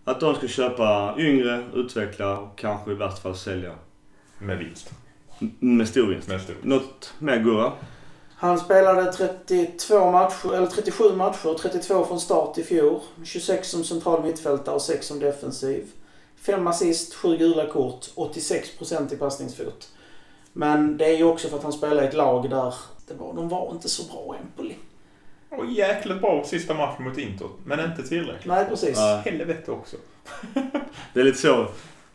[0.05, 3.75] att de ska köpa yngre, utveckla och kanske i värsta fall sälja.
[4.39, 4.93] Med vinst.
[5.41, 6.29] M- Med stor vinst.
[6.29, 6.55] Med stor.
[6.63, 7.73] Något mer Gurra?
[8.41, 13.01] Han spelade 32 matcher, eller 37 matcher, 32 från start i fjol.
[13.25, 15.87] 26 som central mittfältare och 6 som defensiv.
[16.37, 19.89] 5 assist, 7 gula kort, 86% i passningsfot.
[20.53, 22.75] Men det är ju också för att han spelar i ett lag där
[23.09, 24.75] det var, de var inte så bra, Empoli.
[25.51, 27.49] Och jäkligt bra sista matchen mot Inter.
[27.65, 28.47] Men inte tillräckligt.
[28.47, 28.99] Nej, precis.
[28.99, 29.97] Helvete också.
[31.15, 31.67] Det är lite så.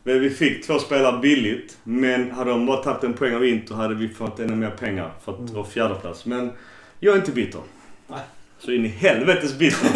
[0.07, 3.95] Vi fick två spelare billigt, men hade de bara tagit en poäng av Inter hade
[3.95, 6.25] vi fått ännu mer pengar för att vara fjärdeplats.
[6.25, 6.51] Men
[6.99, 7.61] jag är inte bitter.
[8.07, 8.19] Nej.
[8.59, 9.87] Så in i helvetes bitter.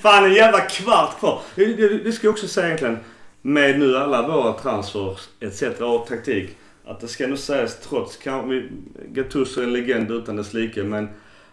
[0.00, 1.42] Fan en jävla kvart kvar.
[1.54, 2.98] Det, det, det ska jag också säga egentligen.
[3.42, 5.62] Med nu alla våra transfers etc.
[5.80, 6.56] och taktik.
[6.86, 8.68] Att det ska nog sägas trots kanske
[9.08, 10.82] Gattuso är en legend utan dess like.
[10.82, 11.08] Men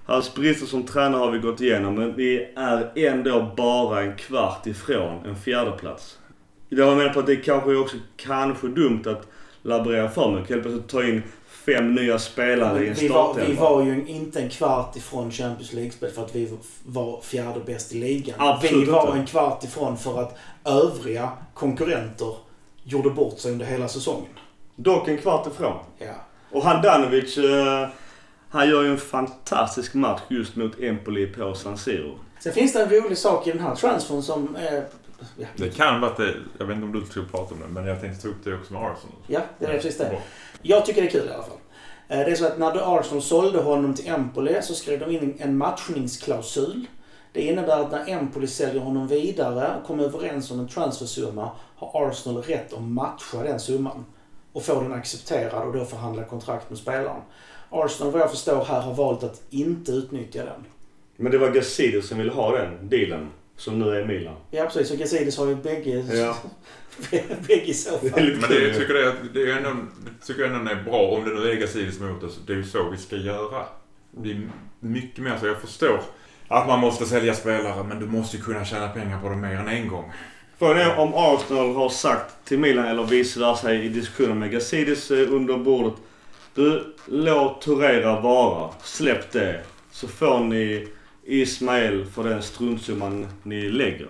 [0.05, 1.95] hans brister som tränare har vi gått igenom.
[1.95, 6.17] Men vi är ändå bara en kvart ifrån en fjärdeplats.
[6.70, 9.28] Jag menar på att det kanske är också kanske dumt att
[9.61, 10.49] laborera för mycket.
[10.49, 11.24] Helt plötsligt ta in
[11.66, 13.70] fem nya spelare i en vi, var, vi startelva.
[13.70, 17.99] var ju inte en kvart ifrån Champions League-spel för att vi var fjärde bäst i
[17.99, 18.36] ligan.
[18.39, 19.20] Absolut vi var inte.
[19.20, 22.36] en kvart ifrån för att övriga konkurrenter
[22.84, 24.30] gjorde bort sig under hela säsongen.
[24.76, 25.78] Dock en kvart ifrån.
[25.97, 26.13] Ja.
[26.51, 27.88] Och Handanovic, eh,
[28.49, 32.20] han gör ju en fantastisk match just mot Empoli på San Siro.
[32.39, 34.86] Sen finns det en rolig sak i den här transfern som är...
[35.55, 36.34] Det kan vara att det...
[36.57, 38.55] Jag vet inte om du skulle prata om det, men jag tänkte ta upp det
[38.55, 39.15] också med Arsenal.
[39.28, 40.21] ja det är precis det.
[40.61, 41.57] Jag tycker det är kul i alla fall.
[42.07, 45.36] Eh, Det är så att när Arsenal sålde honom till Empoli så skrev de in
[45.39, 46.86] en matchningsklausul.
[47.34, 52.09] Det innebär att när Empoli säljer honom vidare och kommer överens om en transfersumma har
[52.09, 54.05] Arsenal rätt att matcha den summan
[54.53, 57.21] och få den accepterad och då förhandla kontrakt med spelaren.
[57.69, 60.65] Arsenal vad jag förstår här har valt att inte utnyttja den.
[61.17, 63.30] Men det var Gazidis som ville ha den dealen.
[63.57, 64.35] Som nu är Milan.
[64.51, 66.37] Ja precis, och Gazidis har ju bägge, Ja.
[67.47, 68.37] bägge i så är fall.
[68.41, 69.69] Men det, jag tycker det, det är ändå,
[70.25, 72.39] tycker jag ändå är bra om det nu är Gazidis emot oss.
[72.47, 73.65] Det är ju så vi ska göra.
[74.11, 74.49] Det blir
[74.79, 75.47] mycket mer så.
[75.47, 76.01] Jag förstår
[76.47, 79.55] att man måste sälja spelare, men du måste ju kunna tjäna pengar på det mer
[79.55, 80.11] än en gång.
[80.59, 85.11] Frågan är om Arsenal har sagt till Milan eller vice versa i diskussionen med Gazidis
[85.11, 85.93] eh, under bordet.
[86.53, 88.69] Du, låt Torreira vara.
[88.83, 89.63] Släpp det.
[89.91, 90.87] Så får ni
[91.26, 94.09] Ismael för den struntsumman ni lägger.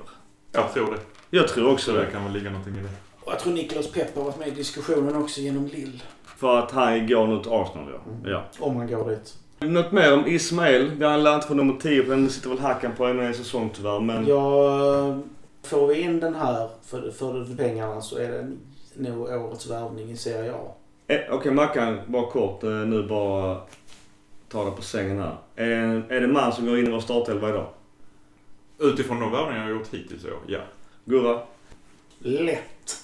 [0.52, 1.00] Jag tror det.
[1.38, 2.12] Jag tror också Så det det.
[2.12, 2.90] kan väl ligga någonting i det.
[3.26, 6.04] Och jag tror Niklas Pepp har varit med i diskussionen också genom Lill.
[6.38, 8.30] För att han går nu till Arsenal ja.
[8.32, 8.44] ja.
[8.60, 9.34] Om han går dit.
[9.60, 10.92] Något mer om Ismael?
[10.98, 14.00] Vi har inte få nummer 10 för den sitter väl hackan på en säsong tyvärr.
[14.00, 15.20] Men Ja,
[15.64, 18.56] får vi in den här för, för, pengarna så är det
[19.10, 20.76] nog årets värvning i Serie A.
[21.08, 23.62] Eh, Okej Mackan, bara kort eh, nu bara
[24.56, 25.38] ta det på sängen här.
[25.56, 27.68] Är, är det man som går in i vår startelva idag?
[28.80, 30.60] Utifrån de värvningar jag har gjort hittills i år, ja.
[31.06, 31.42] Gurra?
[32.20, 33.04] Lätt.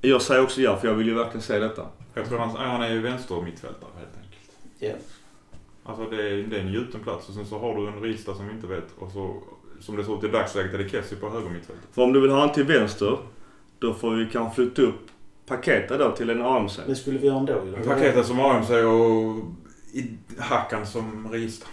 [0.00, 1.86] Jag säger också ja för jag vill ju verkligen se detta.
[2.14, 4.50] Jag tror han, han är ju vänster mittfältare helt enkelt.
[4.78, 4.92] Ja.
[5.84, 8.34] Alltså det är, det är en gjuten plats och sen så har du en Rista
[8.34, 9.42] som vi inte vet och så
[9.80, 11.88] som det ser ut i dagsläget är det Kessie på höger mittfältet.
[11.92, 13.18] För om du vill ha en till vänster,
[13.78, 15.10] då får vi kanske flytta upp
[15.46, 16.80] Paketa då till en AMC.
[16.86, 17.84] Det skulle vi göra ändå ju.
[17.84, 19.44] Paketet som AMC och
[19.94, 21.68] i Hackan som register.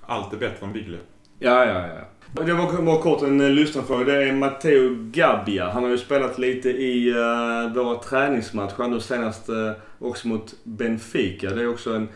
[0.00, 1.00] Allt är bättre än Biglia.
[1.38, 2.08] Ja, ja, ja.
[2.44, 4.04] Det var bara kort en eh, lyssnarfråga.
[4.04, 5.70] Det är Matteo Gabbia.
[5.70, 10.54] Han har ju spelat lite i eh, uh, våra träningsmatcher nu senast uh, också mot
[10.64, 11.50] Benfica.
[11.50, 12.08] Det är också en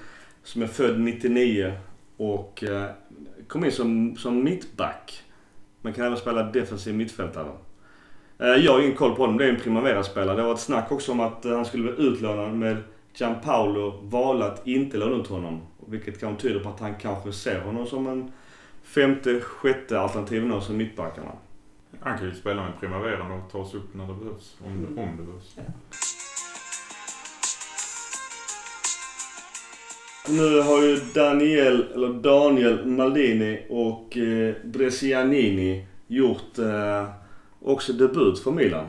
[0.43, 1.73] som är född 99
[2.17, 2.85] och uh,
[3.49, 5.23] kom in som, som mittback.
[5.83, 7.49] Man kan även spela defensiv mittfältare.
[8.43, 9.39] Uh, jag har ingen koll på honom.
[9.39, 10.37] Det är en Primavera-spelare.
[10.37, 12.77] Det var ett snack också om att uh, han skulle bli utlånad med
[13.17, 15.61] Gianpaolo valde att inte låna ut honom.
[15.87, 18.33] Vilket kanske tyder på att han kanske ser honom som en
[18.83, 21.33] femte, sjätte alternativ nu som mittbackarna.
[22.01, 24.57] Han kan ju spela med Primaveran och ta sig upp när det behövs.
[24.67, 25.57] Om, det- om det behövs.
[30.29, 37.09] Nu har ju Daniel, eller Daniel Maldini och eh, Brescianini gjort eh,
[37.63, 38.87] också debut för Milan.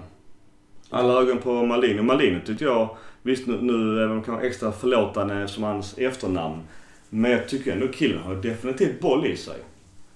[0.89, 2.01] Alla ögon på Maldini.
[2.01, 6.61] Maldini tyckte jag, visst nu, nu är de kanske extra förlåtande som hans efternamn.
[7.09, 9.57] Men jag tycker ändå killen har definitivt boll i sig.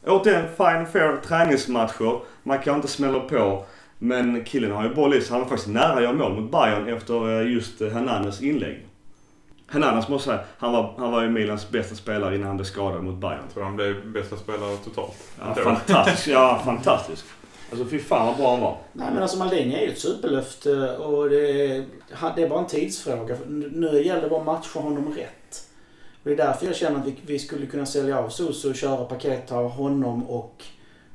[0.06, 2.20] Återigen, fine fair träningsmatcher.
[2.44, 3.66] Man kan inte smälla på.
[4.00, 5.32] Men killen har ju boll i sig.
[5.32, 8.88] Han var faktiskt nära att göra mål mot Bayern efter eh, just eh, Hernanes inlägg.
[9.68, 12.66] Hernanes måste jag säga, han var, han var ju Milans bästa spelare innan han blev
[12.66, 13.40] skadad mot Bayern.
[13.46, 15.14] Jag tror han blev bästa spelare totalt.
[15.40, 16.28] Ja, fantastisk.
[16.28, 17.26] Ja, fantastisk.
[17.72, 18.78] Alltså fy fan vad bra han var.
[18.94, 21.86] Nej men alltså Maldini är ju ett superlöfte eh, och det är,
[22.36, 23.38] det är bara en tidsfråga.
[23.48, 25.68] Nu gäller det bara att matcha honom rätt.
[26.24, 28.76] Och det är därför jag känner att vi, vi skulle kunna sälja av Soso och
[28.76, 30.64] köra paket, av honom och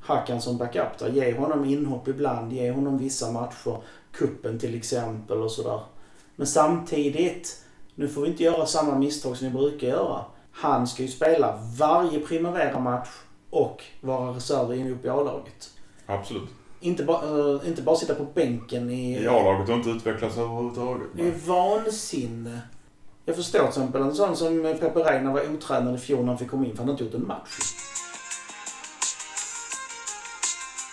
[0.01, 1.09] Hakan som backup där.
[1.09, 3.77] Ge honom inhopp ibland, ge honom vissa matcher.
[4.13, 5.81] Kuppen till exempel och sådär.
[6.37, 10.25] Men samtidigt, nu får vi inte göra samma misstag som vi brukar göra.
[10.53, 13.09] Han ska ju spela varje Primavera-match
[13.51, 15.71] och vara reserv in upp i A-laget.
[16.07, 16.49] Absolut.
[16.81, 19.23] Inte, ba, eh, inte bara sitta på bänken i...
[19.23, 21.07] I A-laget har inte utvecklats överhuvudtaget.
[21.15, 22.61] Det är vansinne.
[23.25, 26.39] Jag förstår till exempel en sån som Pepe Reina var otränad i fjol när han
[26.39, 27.59] fick komma in för han hade inte gjort en match.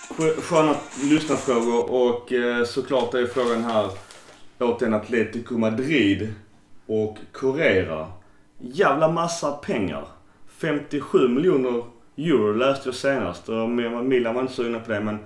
[0.09, 3.89] Skö- Sköna lyssnarfrågor och eh, såklart är frågan här
[4.59, 6.33] återigen Atletico Madrid
[6.87, 8.07] och Correa.
[8.59, 10.07] Jävla massa pengar.
[10.57, 11.83] 57 miljoner
[12.17, 15.19] euro läste jag senast och Milan var inte sugna på det men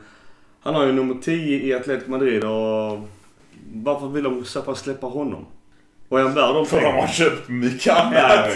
[0.62, 3.00] han har ju nummer 10 i Atletico Madrid och
[3.74, 5.46] varför vill de så fall släppa honom?
[6.10, 7.02] Och är han värd de För de pengarna?
[7.02, 8.50] har köpt mycket annat.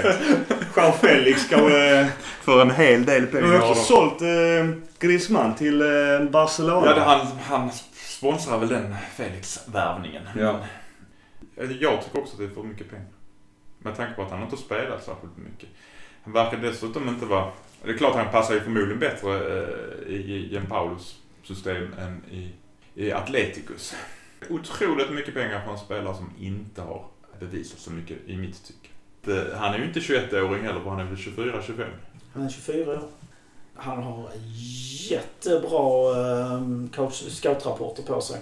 [0.76, 2.10] Jean Felix kanske...
[2.42, 3.48] För en hel del De pengar.
[3.48, 4.10] har har också de.
[4.10, 5.88] sålt eh, Griezmann till eh,
[6.32, 6.86] Barcelona.
[6.88, 10.24] Ja, det, han, han sponsrar väl den Felix-värvningen.
[10.38, 10.60] Ja.
[11.56, 13.06] Men Jag tycker också att det är för mycket pengar.
[13.80, 15.70] Med tanke på att han inte spelat särskilt mycket.
[16.24, 17.46] Han verkar dessutom inte vara...
[17.84, 22.50] Det är klart han passar ju förmodligen bättre eh, i Gianpaulos system än i,
[22.96, 23.94] i Atleticus.
[24.50, 27.06] Otroligt mycket pengar för en spelare som inte har
[27.40, 28.88] bevisat så mycket i mitt tycke.
[29.24, 31.86] Det- Han är ju inte 21-åring heller, för han är väl 24-25.
[32.34, 33.02] Han är 24 år.
[33.76, 34.30] Han har
[35.10, 36.62] jättebra eh,
[36.96, 38.40] coach- scoutrapporter på sig.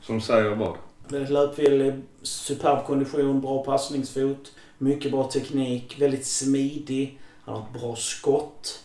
[0.00, 0.76] Som säger vad?
[1.08, 7.18] Väldigt löpvillig, superb kondition, bra passningsfot, mycket bra teknik, väldigt smidig.
[7.46, 8.84] Han har ett bra skott.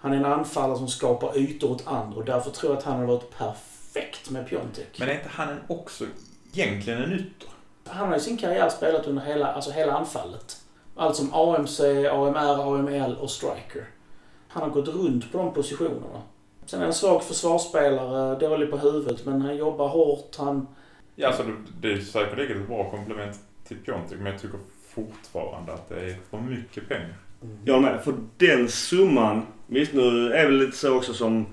[0.00, 2.98] Han är en anfallare som skapar ytor åt andra och därför tror jag att han
[2.98, 4.98] har varit perfekt med Piontek.
[4.98, 6.04] Men är inte han också
[6.52, 7.48] egentligen en ytter?
[7.86, 10.56] Han har i sin karriär spelat under hela, alltså hela anfallet.
[10.96, 11.80] Allt som AMC,
[12.10, 13.84] AMR, AML och striker.
[14.48, 16.22] Han har gått runt på de positionerna.
[16.66, 20.36] Sen är han en svag försvarsspelare, dålig på huvudet, men han jobbar hårt.
[20.38, 20.66] Han...
[21.14, 25.72] Ja, alltså det, det är säkert ett bra komplement till Piontek, men jag tycker fortfarande
[25.72, 27.16] att det är för mycket pengar.
[27.64, 28.00] Jag med.
[28.04, 29.42] För den summan.
[29.66, 31.46] Visst nu är det lite så också som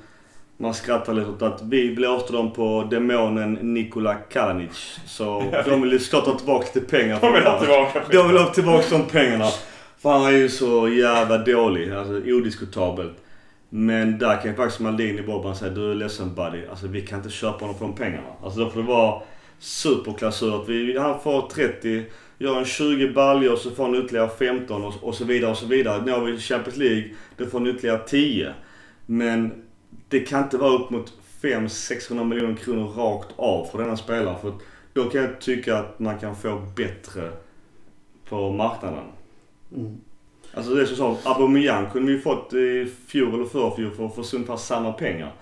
[0.57, 4.99] man skrattar lite åt att vi blåste dem på demonen Nikola Kalinic.
[5.05, 7.19] Så de vill ju ska ta tillbaka lite pengar.
[7.21, 9.49] De vill ha tillbaka De vill ha tillbaka de pengarna.
[9.97, 11.91] För han är ju så jävla dålig.
[11.91, 13.17] Alltså odiskutabelt.
[13.69, 16.67] Men där kan ju faktiskt Maldini bara säga du är ledsen buddy.
[16.69, 18.27] Alltså vi kan inte köpa honom för de pengarna.
[18.43, 19.21] Alltså då får det vara
[19.59, 20.53] superklausul.
[20.53, 22.05] Att vi, han får 30,
[22.38, 25.65] gör en 20 baljor så får han ytterligare 15 och, och så vidare och så
[25.65, 26.05] vidare.
[26.05, 28.53] Når vi Champions League då får han ytterligare 10.
[29.05, 29.63] Men
[30.09, 34.38] det kan inte vara upp mot 500-600 miljoner kronor rakt av för denna spelare.
[34.41, 34.53] För
[34.93, 37.31] då kan jag tycka att man kan få bättre
[38.29, 39.03] på marknaden.
[39.75, 39.97] Mm.
[40.53, 44.36] Alltså det är som så, Aubameyang kunde vi fått i fjol eller förrfjol för, för
[44.36, 45.33] ungefär samma pengar.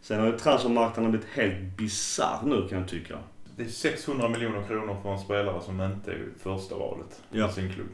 [0.00, 3.18] Sen har ju transfermarknaden blivit helt bisarr nu kan jag tycka.
[3.60, 7.50] Det är 600 miljoner kronor för en spelare som inte är första valet Ja.
[7.50, 7.88] i sin klubb.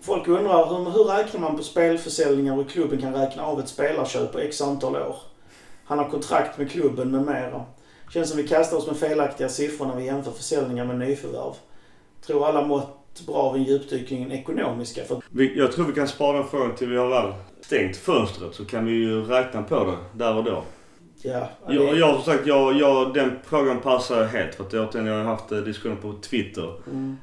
[0.00, 4.32] Folk undrar hur, hur räknar man på spelförsäljningar och klubben kan räkna av ett spelarköp
[4.32, 5.16] på x antal år?
[5.84, 7.64] Han har kontrakt med klubben med mera.
[8.12, 11.54] Känns som vi kastar oss med felaktiga siffror när vi jämför försäljningar med nyförvärv.
[12.26, 15.04] Tror alla mått bra av en djupdykning i den ekonomiska.
[15.04, 15.22] För
[15.56, 18.86] jag tror vi kan spara den frågan till vi har väl stängt fönstret så kan
[18.86, 20.62] vi ju räkna på det där och då.
[21.24, 24.88] Ja, det, Jag, jag som sagt, jag, jag, den frågan passar helt för att jag,
[24.94, 27.16] jag har haft eh, diskussioner på Twitter mm,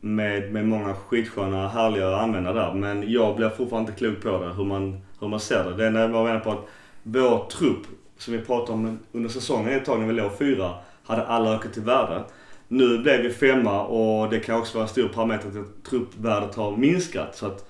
[0.00, 2.74] med, med många skitsköna, härliga användare där.
[2.74, 5.76] Men jag blir fortfarande inte klok på det, hur man, hur man ser det.
[5.76, 6.66] Det enda jag menar på att
[7.02, 7.86] vår trupp,
[8.18, 11.76] som vi pratade om under säsongen ett tag när vi låg fyra, hade alla ökat
[11.76, 12.24] i värde.
[12.68, 16.76] Nu blev vi femma och det kan också vara en stor parameter att truppvärdet har
[16.76, 17.36] minskat.
[17.36, 17.67] Så att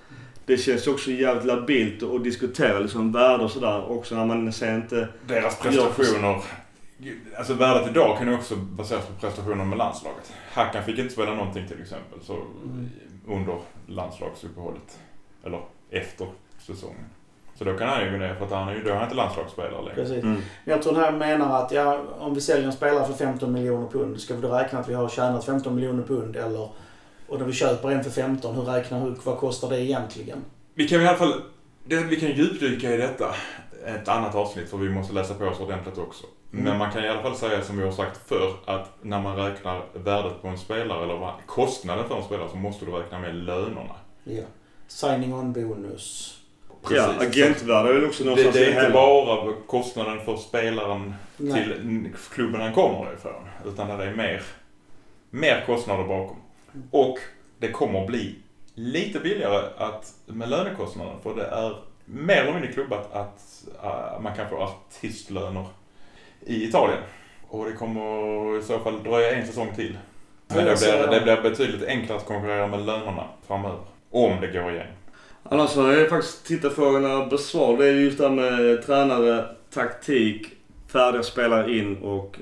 [0.49, 4.75] det känns också jävligt labilt att diskutera liksom värde och sådär också när man ser
[4.75, 5.07] inte...
[5.27, 6.41] Deras prestationer.
[7.37, 10.33] Alltså värdet idag kan ju också baseras på prestationer med landslaget.
[10.51, 12.37] Hackan fick inte spela någonting till exempel så
[13.27, 14.99] under landslagsuppehållet.
[15.43, 16.27] Eller efter
[16.59, 17.05] säsongen.
[17.55, 19.03] Så då kan han ju gå ner för att han är ju då är han
[19.03, 19.95] inte landslagsspelare längre.
[19.95, 20.23] precis.
[20.23, 20.41] Mm.
[20.65, 23.53] Men jag tror den här menar att ja, om vi säljer en spelare för 15
[23.53, 26.69] miljoner pund, ska vi då räkna att vi har tjänat 15 miljoner pund eller
[27.29, 30.45] och när vi köper en för 15, hur räknar hur, vad kostar det egentligen?
[30.73, 31.41] Vi kan i alla fall,
[31.85, 33.35] det, vi kan djupdyka i detta
[33.85, 36.25] ett annat avsnitt för vi måste läsa på oss ordentligt också.
[36.53, 36.65] Mm.
[36.65, 39.35] Men man kan i alla fall säga som vi har sagt förr att när man
[39.35, 43.19] räknar värdet på en spelare eller vad- kostnaden för en spelare så måste du räkna
[43.19, 43.95] med lönerna.
[44.23, 44.43] Ja.
[44.87, 46.35] Signing on bonus.
[46.89, 47.37] Ja, Precis.
[47.37, 51.63] agentvärde är väl också Det, någonstans det i är inte bara kostnaden för spelaren Nej.
[51.63, 53.47] till klubben han kommer ifrån.
[53.65, 54.41] Utan det är mer,
[55.29, 56.37] mer kostnader bakom.
[56.91, 57.19] Och
[57.57, 58.35] det kommer bli
[58.73, 61.21] lite billigare att, med lönekostnaden.
[61.23, 65.65] För det är mer eller mindre klubbat att äh, man kan få artistlöner
[66.45, 66.99] i Italien.
[67.47, 69.97] Och det kommer i så fall dröja en säsong till.
[70.47, 73.79] Men det blir, det blir betydligt enklare att konkurrera med lönerna framöver.
[74.11, 74.87] Om det går igen.
[75.43, 77.83] Annars har jag faktiskt tittarfrågorna besvarade.
[77.83, 80.47] Det är just det här med tränare, taktik,
[80.87, 82.39] färdiga spelare in och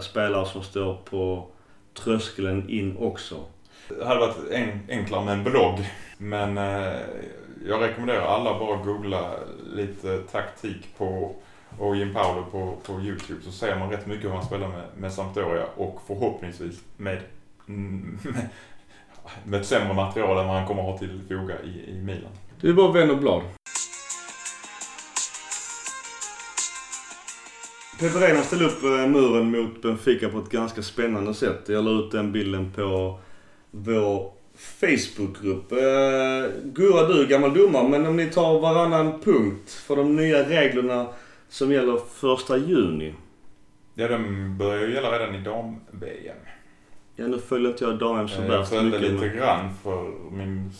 [0.00, 1.46] spelare som står på
[1.94, 3.44] tröskeln in också.
[3.98, 5.78] Det hade varit en, enklare med en blogg.
[6.18, 7.00] Men eh,
[7.66, 9.30] jag rekommenderar alla bara googla
[9.74, 11.34] lite taktik på
[11.78, 14.84] och Jim Paolo på, på Youtube så ser man rätt mycket hur han spelar med,
[14.96, 17.18] med Sampdoria och förhoppningsvis med,
[17.68, 18.18] mm,
[19.44, 22.32] med ett sämre material än vad han kommer ha till foga i, i Milan.
[22.60, 23.42] Det är bara vän och blad.
[28.00, 31.68] Peperena ställde upp eh, muren mot Benfica på ett ganska spännande sätt.
[31.68, 33.18] Jag la ut den bilden på
[33.70, 35.72] vår Facebookgrupp.
[35.72, 35.78] Eh,
[36.64, 41.06] Gurra, du gammal domare, men om ni tar varannan punkt för de nya reglerna
[41.48, 43.14] som gäller första juni.
[43.94, 46.36] Ja, de börjar ju gälla redan i dam-VM.
[47.16, 49.12] Ja, nu följer inte jag dam så Eh, Jag värst följde mycket.
[49.12, 50.70] lite Men, grann för min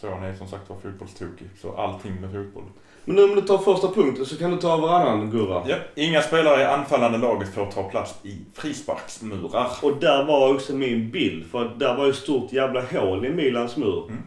[0.00, 1.48] son är som sagt var fotbollstokig.
[1.60, 2.64] Så allting med fotboll.
[3.04, 5.62] Men nu om du tar första punkten så kan du ta varannan, Gurra.
[5.66, 9.66] Ja, inga spelare i anfallande laget får ta plats i frisparksmurar.
[9.82, 11.46] Och där var också min bild.
[11.50, 14.04] För där var ju ett stort jävla hål i Milans mur.
[14.08, 14.22] Mm.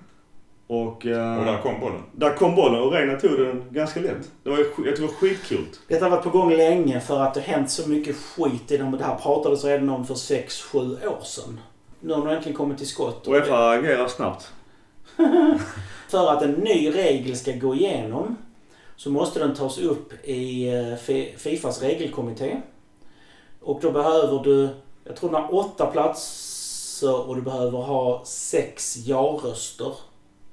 [0.67, 2.01] Och, eh, Och där kom bollen.
[2.11, 4.29] där kom bollen och Reina tog den ganska lätt.
[4.43, 5.79] Det var jag tror det var skitcoolt.
[5.87, 8.77] Detta har varit på gång länge för att det har hänt så mycket skit i
[8.77, 8.91] dem.
[8.91, 11.59] Det här pratades redan om för 6-7 år sedan.
[11.99, 13.27] Nu har de äntligen kommit till skott.
[13.27, 14.51] Och Uefa agerar snabbt.
[16.09, 18.35] För att en ny regel ska gå igenom
[18.95, 20.95] så måste den tas upp i eh,
[21.37, 22.61] Fifas regelkommitté.
[23.61, 24.69] Och då behöver du,
[25.03, 29.93] jag tror den har åtta platser och du behöver ha sex ja-röster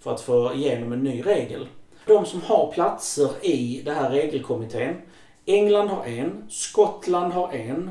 [0.01, 1.69] för att få igenom en ny regel.
[2.07, 4.97] De som har platser i den här regelkommittén.
[5.47, 7.91] England har en, Skottland har en,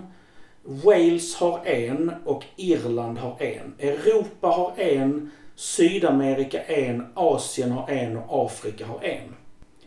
[0.64, 3.74] Wales har en och Irland har en.
[3.80, 9.36] Europa har en, Sydamerika en, Asien har en och Afrika har en.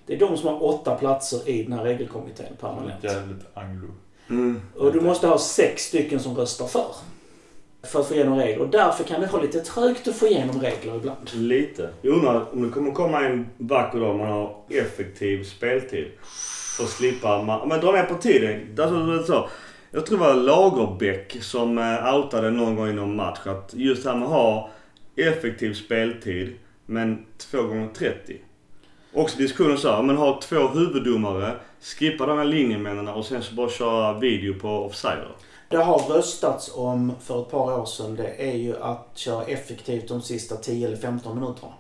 [0.06, 3.04] Det är de som har åtta platser i den här regelkommittén permanent.
[3.04, 3.88] Jävligt anglo.
[4.30, 4.60] Mm.
[4.76, 6.86] Och du måste ha sex stycken som röstar för.
[7.82, 8.64] För att få igenom regler.
[8.64, 11.30] Och därför kan det vara lite trögt att få igenom regler ibland.
[11.34, 11.90] Lite.
[12.02, 16.06] Jag undrar om det kommer komma en vacker dag man har effektiv speltid.
[16.76, 17.42] För att slippa...
[17.42, 18.78] Man, men dra ner på tiden.
[18.78, 19.48] Alltså, så.
[19.90, 24.02] Jag tror det var Lagerbäck som eh, outade någon gång i någon match att just
[24.02, 24.70] det här med att ha
[25.16, 28.40] effektiv speltid men 2 gånger 30
[29.14, 33.54] Också diskussionen så här, men ha två huvuddomare, skippa de här linjemännen och sen så
[33.54, 35.28] bara köra video på offsider.
[35.68, 38.16] Det har röstats om för ett par år sedan.
[38.16, 41.72] Det är ju att köra effektivt de sista 10 eller 15 minuterna.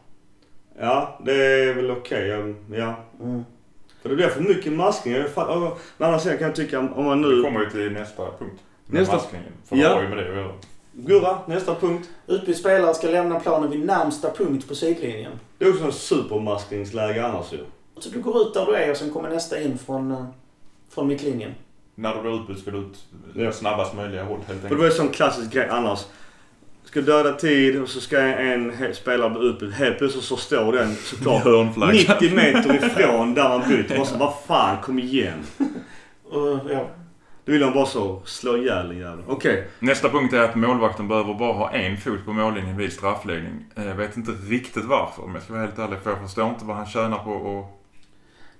[0.78, 2.28] Ja, det är väl okej.
[2.72, 2.94] Ja.
[3.22, 3.44] Mm.
[4.02, 5.14] För det blir för mycket maskning.
[5.98, 7.42] Men sidan kan jag tycka om man Det nu...
[7.42, 8.60] kommer ju till nästa punkt.
[8.86, 9.52] Med Nästa- maskningen.
[9.64, 9.94] För det Ja.
[9.94, 10.52] har ju med det att göra.
[10.96, 12.08] Gurra, nästa punkt.
[12.26, 15.32] Utbytt spelare ska lämna planen vid närmsta punkt på sidlinjen.
[15.58, 17.58] Det är också en supermaskningsläge annars ju.
[17.98, 20.24] Så du går ut där du är och sen kommer nästa in från, eh,
[20.90, 21.50] från mittlinjen.
[21.94, 23.52] När du blir utbytt ska du ut Ja.
[23.52, 24.78] snabbast möjliga håll helt För det enkelt.
[24.78, 26.04] var ju en sån klassisk grej annars.
[26.84, 29.74] Ska döda tid och så ska en spelare bli utbytt.
[29.74, 31.92] Helt plötsligt så står den såklart Hörnflagga.
[32.20, 33.96] 90 meter ifrån där man byter.
[33.96, 35.38] Bara så, vad fan, kom igen.
[36.30, 36.86] Och, ja.
[37.44, 39.24] Då vill de bara så slå ihjäl en jävel.
[39.28, 39.68] Okej.
[39.78, 43.64] Nästa punkt är att målvakten behöver bara ha en fot på mållinjen vid straffläggning.
[43.76, 45.98] Eh, Jag vet inte riktigt varför om jag ska vara helt ärlig.
[46.02, 47.66] För jag förstår inte vad han tjänar på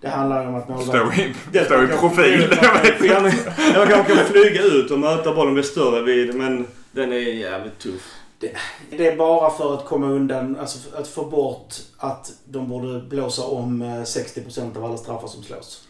[0.00, 1.10] Det handlar om att att målvakten...
[1.14, 2.40] stå i, Det- stå i profil.
[2.62, 3.52] Jag vet Ja, inte.
[3.56, 7.16] men, jag kanske kan flyga ut och möta bollen bli större vid, men den är
[7.16, 8.12] jävligt tuff.
[8.90, 13.42] Det är bara för att komma undan, alltså att få bort att de borde blåsa
[13.42, 15.88] om eh, 60% av alla straffar som slås.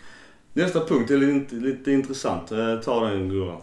[0.56, 2.52] Nästa punkt är lite, lite intressant.
[2.52, 3.56] Eh, Ta den Gurra.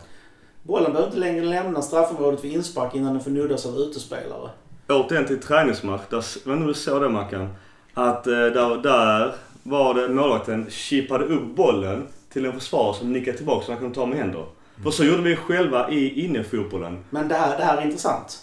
[0.64, 4.50] Bollen behöver inte längre lämna straffområdet vid inspark innan den får nuddas av utespelare.
[4.90, 6.02] Återigen till träningsmatch.
[6.10, 7.50] Där, jag vet du såg det Mackan?
[7.94, 9.34] Att eh, där, där
[9.64, 13.96] var det målvakten chippade upp bollen till en försvarare som nickade tillbaka så han kunde
[13.96, 14.46] ta med händer.
[14.84, 17.04] För så gjorde vi själva i innefotbollen.
[17.10, 18.40] Men det här, det här är intressant.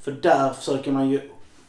[0.00, 1.20] För där försöker man ju...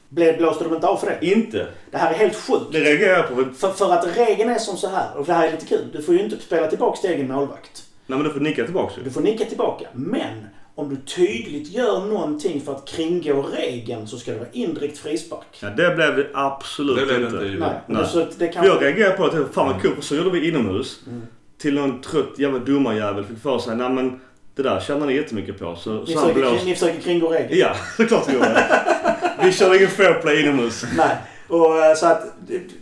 [0.09, 1.25] Blev- Blåste de inte av för det?
[1.27, 1.67] Inte.
[1.91, 2.65] Det här är helt sjukt.
[2.71, 3.35] Det reagerar jag på.
[3.57, 5.85] För, för att regeln är som så här, och det här är lite kul.
[5.93, 7.83] Du får ju inte spela tillbaka till egen målvakt.
[8.07, 8.93] Nej men du får nicka tillbaka.
[9.03, 9.85] Du får nicka tillbaka.
[9.93, 10.45] Men
[10.75, 15.57] om du tydligt gör någonting för att kringgå regeln så ska det vara indirekt frispark.
[15.61, 17.37] Ja, det blev det absolut Det blev det inte.
[17.37, 18.05] inte i- Nej, Nej.
[18.07, 18.65] Så det kan...
[18.65, 20.99] Jag reagerade på att fan vad kul, för så gjorde vi inomhus.
[21.07, 21.21] Mm.
[21.61, 24.19] Till någon trött jävla domarjävel fick för sig, nej men
[24.55, 25.75] det där tjänar ni jättemycket på.
[25.75, 26.65] Så, Ni så försöker, blåste.
[26.65, 27.59] ni försöker kringgå regeln.
[27.59, 28.95] Ja, såklart vi gjorde det.
[29.43, 30.85] Vi körde ingen fair play inomhus.
[30.97, 31.15] Nej.
[31.47, 32.23] Och, eh, så att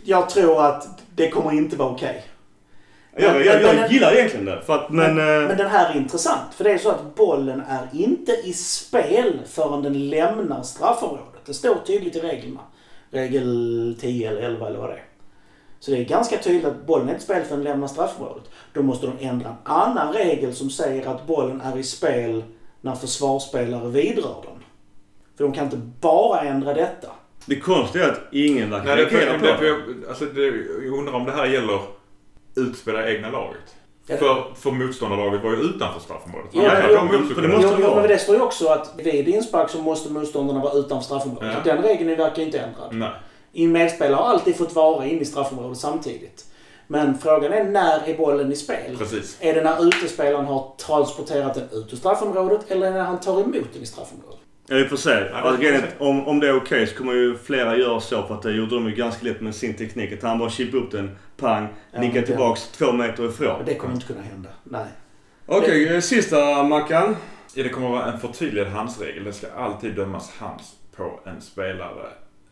[0.04, 2.24] jag tror att det kommer inte vara okej.
[3.16, 4.62] Jag, jag, jag gillar egentligen det.
[4.66, 5.14] För att, men...
[5.14, 6.54] Men, eh, men den här är intressant.
[6.54, 11.46] För det är så att bollen är inte i spel förrän den lämnar straffområdet.
[11.46, 12.60] Det står tydligt i reglerna.
[13.10, 15.04] Regel 10 eller 11 eller vad det är.
[15.80, 18.44] Så det är ganska tydligt att bollen är inte i spel förrän den lämnar straffområdet.
[18.72, 22.42] Då måste de ändra en annan regel som säger att bollen är i spel
[22.80, 24.57] när försvarsspelare vidrör den.
[25.38, 27.08] För de kan inte bara ändra detta.
[27.46, 29.68] det konstiga är att ingen verkar Nej, det är för, reagera på för det.
[29.68, 29.78] jag,
[30.08, 30.46] alltså, det,
[30.84, 31.80] jag undrar om det här gäller
[32.56, 33.74] utspela egna laget.
[34.06, 34.16] Ja.
[34.16, 36.50] För, för motståndarlaget var ju utanför straffområdet.
[36.52, 38.00] Ja, ja, ja, de för det måste vara.
[38.00, 41.54] men det står ju också att vid inspark så måste motståndarna vara utanför straffområdet.
[41.64, 41.74] Ja.
[41.74, 42.88] Den regeln verkar inte ändrad.
[42.92, 43.10] Nej.
[43.52, 46.44] En medspelare har alltid fått vara inne i straffområdet samtidigt.
[46.86, 48.96] Men frågan är när är bollen i spel?
[48.98, 49.36] Precis.
[49.40, 53.72] Är det när utespelaren har transporterat den ut ur straffområdet eller när han tar emot
[53.72, 54.37] den i straffområdet?
[54.68, 55.14] Ja, vi får se.
[55.14, 58.34] det får Alltså, om, om det är okej så kommer ju flera göra så för
[58.34, 60.12] att det gjorde de ju ganska lätt med sin teknik.
[60.12, 63.56] Att han bara chippade upp den, pang, Ja, nickade det- tillbaks två meter ifrån.
[63.56, 64.48] Och det kommer inte kunna hända.
[64.64, 64.86] Nej.
[65.46, 67.16] Okej, eh, sista Mackan.
[67.54, 69.24] Ja, det kommer att vara en förtydligad handsregel.
[69.24, 72.06] Det ska alltid dömas hands på en spelare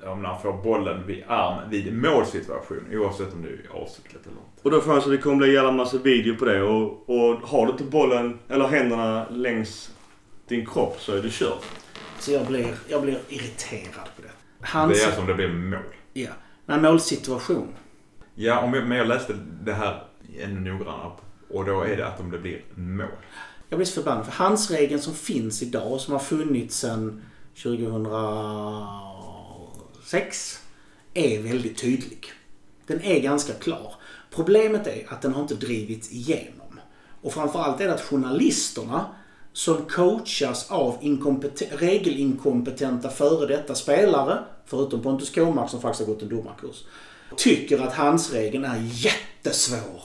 [0.07, 2.85] om han får bollen vid arm vid målsituation.
[2.93, 4.63] Oavsett om det är avsiktligt eller inte.
[4.63, 6.63] Och då får jag så det kommer bli en jävla massa video på det.
[6.63, 9.91] Och, och har du inte bollen eller händerna längs
[10.49, 11.59] din kropp så är du körd.
[12.19, 14.31] Så jag blir, jag blir irriterad på det.
[14.61, 15.03] Det Hans...
[15.03, 15.81] är alltså om det blir mål.
[16.13, 16.31] Ja.
[16.67, 17.69] Nej, målsituation.
[18.35, 20.05] Ja, om jag, men jag läste det här
[20.41, 21.13] ännu noggrannare.
[21.49, 23.09] Och då är det att om det blir mål.
[23.69, 24.25] Jag blir så förbannad.
[24.25, 27.23] För handsregeln som finns idag och som har funnits sedan
[27.63, 30.63] 2006
[31.15, 32.33] är väldigt tydlig.
[32.87, 33.95] Den är ganska klar.
[34.31, 36.81] Problemet är att den har inte drivits igenom.
[37.23, 39.07] Och framförallt är det att journalisterna
[39.57, 46.23] som coachas av inkompeten- regelinkompetenta före detta spelare, förutom Pontus Kåmark som faktiskt har gått
[46.23, 46.85] en domarkurs,
[47.37, 50.03] tycker att handsregeln är jättesvår.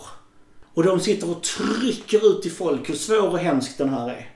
[0.73, 4.29] Och de sitter och trycker ut till folk hur svår och hemsk den här är.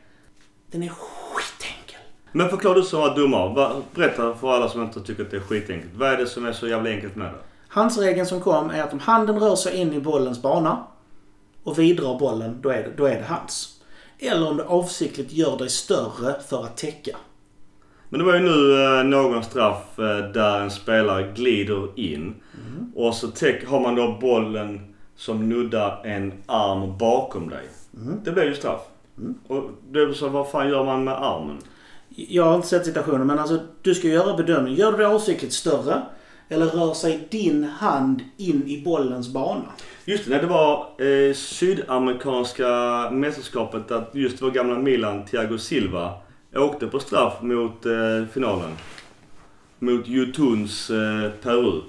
[0.72, 2.02] Den är skitenkel.
[2.32, 3.82] Men förklara du som var domare.
[3.94, 5.94] Berätta för alla som inte tycker att det är skitenkelt.
[5.96, 7.40] Vad är det som är så jävla enkelt med det?
[7.68, 10.88] Handsregeln som kom är att om handen rör sig in i bollens bana
[11.64, 13.75] och vidrar bollen, då är det, då är det hands.
[14.20, 17.18] Eller om du avsiktligt gör dig större för att täcka.
[18.10, 22.36] Men det var ju nu eh, någon straff eh, där en spelare glider in.
[22.96, 27.64] Och så täck, har man då bollen som nuddar en arm bakom dig.
[28.24, 28.82] Det blir ju straff.
[29.48, 31.58] Och då så vad fan gör man med armen?
[32.10, 34.76] Jag har inte sett situationen, men alltså du ska göra bedömning.
[34.76, 36.02] Gör du det avsiktligt större?
[36.50, 39.64] Eller rör sig din hand in i bollens bana?
[40.06, 42.68] Just det, nej, det var eh, sydamerikanska
[43.12, 46.14] mästerskapet att just vår gamla Milan, Thiago Silva,
[46.56, 47.92] åkte på straff mot eh,
[48.34, 48.72] finalen.
[49.80, 51.82] Mot Jutuns eh, Peru.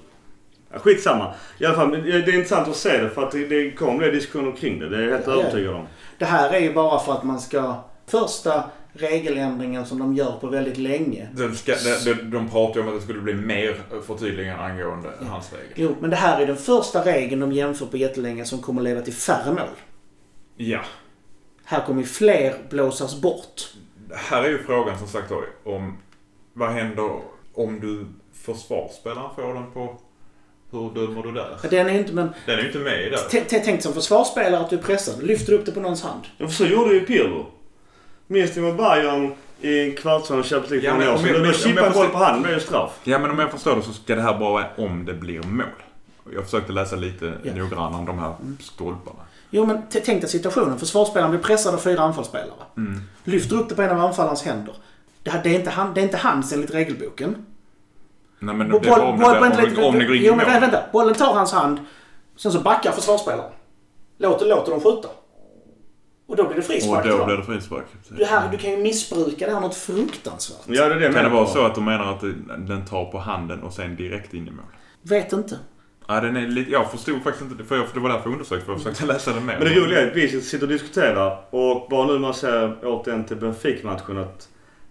[0.73, 1.35] Ja, skitsamma.
[1.59, 4.11] I alla fall, det är intressant att se det för att det, det kommer bli
[4.11, 4.89] diskussioner kring det.
[4.89, 5.33] Det är jag helt ja.
[5.33, 5.87] övertygad om.
[6.19, 7.75] Det här är ju bara för att man ska...
[8.07, 8.65] Första
[8.99, 11.29] regeländringen som de gör på väldigt länge.
[11.33, 11.73] De, ska,
[12.05, 13.77] de, de, de pratar ju om att det skulle bli mer
[14.07, 15.73] förtydliganden angående hans regel.
[15.75, 19.03] Jo, men det här är den första regeln de jämför på jättelänge som kommer leda
[19.03, 19.69] till färre mål.
[20.57, 20.81] Ja.
[21.65, 23.63] Här kommer ju fler blåsas bort.
[24.15, 25.97] Här är ju frågan som sagt då om
[26.53, 27.21] vad händer
[27.55, 30.01] om du försvarsspelaren får den på
[30.71, 31.57] hur dömer du där?
[31.71, 32.29] Den är inte, men...
[32.47, 33.17] Den är ju inte med i där.
[33.17, 35.23] t- t- Tänk som försvarsspelare att du är pressad.
[35.23, 36.23] Lyfter upp det på någons hand.
[36.39, 37.47] Ja, för så gjorde ju Pirlo.
[38.27, 41.19] Minns ni med Bayern i en kvartsfinal i Champions League Ja, för men några år
[41.19, 41.43] om sedan?
[41.47, 43.01] Då chippade förstår- på handen, det är ju straff.
[43.05, 45.43] Ja men om jag förstår det så ska det här bara vara om det blir
[45.43, 45.67] mål.
[46.35, 47.55] Jag försökte läsa lite Ja.
[47.55, 49.19] noggrannare om de här stolparna.
[49.51, 50.79] Jo, men tänk dig situationen.
[50.79, 52.65] Försvarsspelaren blir pressad av fyra anfallsspelare.
[52.77, 53.01] Mm.
[53.25, 54.75] Lyfter upp det på en av anfallarens händer.
[55.23, 57.47] Det, här, det, är inte han, det är inte hans enligt regelboken.
[58.39, 60.35] Nej men det bara om, det, boll- vänta om, om det går in i Jo,
[60.37, 60.83] men vänta, vänta.
[60.93, 61.79] Bollen tar hans hand.
[62.37, 63.51] Sen så backar försvarsspelaren.
[64.19, 65.09] Låter, låter dem skjuta.
[66.27, 67.03] Och då blir det Och frispark.
[67.03, 67.85] till då blir det frispark.
[68.09, 70.59] Det här, du kan ju missbruka det här något fruktansvärt.
[70.67, 72.21] Ja, det är det Kan det vara så att de menar att
[72.67, 74.65] den tar på handen och sen direkt in i mål?
[75.03, 75.59] Vet inte.
[76.09, 78.33] Ja, den är lite, jag förstod faktiskt inte för jag- för det var därför jag
[78.33, 79.59] undersökte, för jag försökte läsa det mer.
[79.59, 83.25] Men det roliga är att vi sitter och diskuterar och bara nu man ser återigen
[83.25, 84.49] till Benfica-matchen att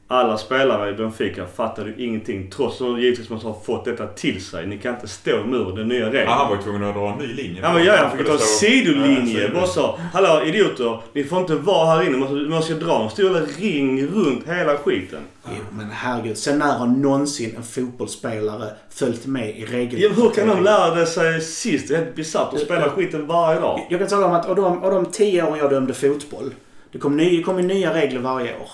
[0.08, 4.08] alla spelare i Benfica fattade ju ingenting trots att de givetvis måste ha fått detta
[4.08, 4.68] till sig.
[4.68, 6.24] Ni kan inte stå emot den nya regeln.
[6.26, 7.62] Ja, han var ju tvungen att dra en ny linje.
[7.62, 9.50] Ja men ja, han fick ta en Ja, sidolinje.
[9.50, 10.00] Bara så.
[10.14, 11.00] Hallå idioter.
[11.14, 12.48] Ni får inte vara här inne.
[12.50, 15.20] Man ska dra en stor ring runt hela skiten.
[15.46, 16.38] Jo, men herregud.
[16.38, 20.02] Sen när har någonsin en fotbollsspelare följt med i regel...
[20.02, 21.88] Ja, hur kan de lära det sig sist?
[21.88, 23.88] Det är helt bisarrt att spela skiten varje dag.
[23.90, 26.54] Jag kan tala om att av de, av de tio åren jag dömde fotboll.
[26.92, 28.70] Det kom, ny, det kom nya regler varje år.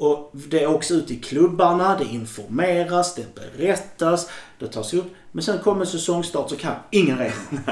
[0.00, 5.06] Och det åks ut i klubbarna, det informeras, det berättas, det tas upp.
[5.32, 7.32] Men sen kommer säsongstart så kan ingen regel.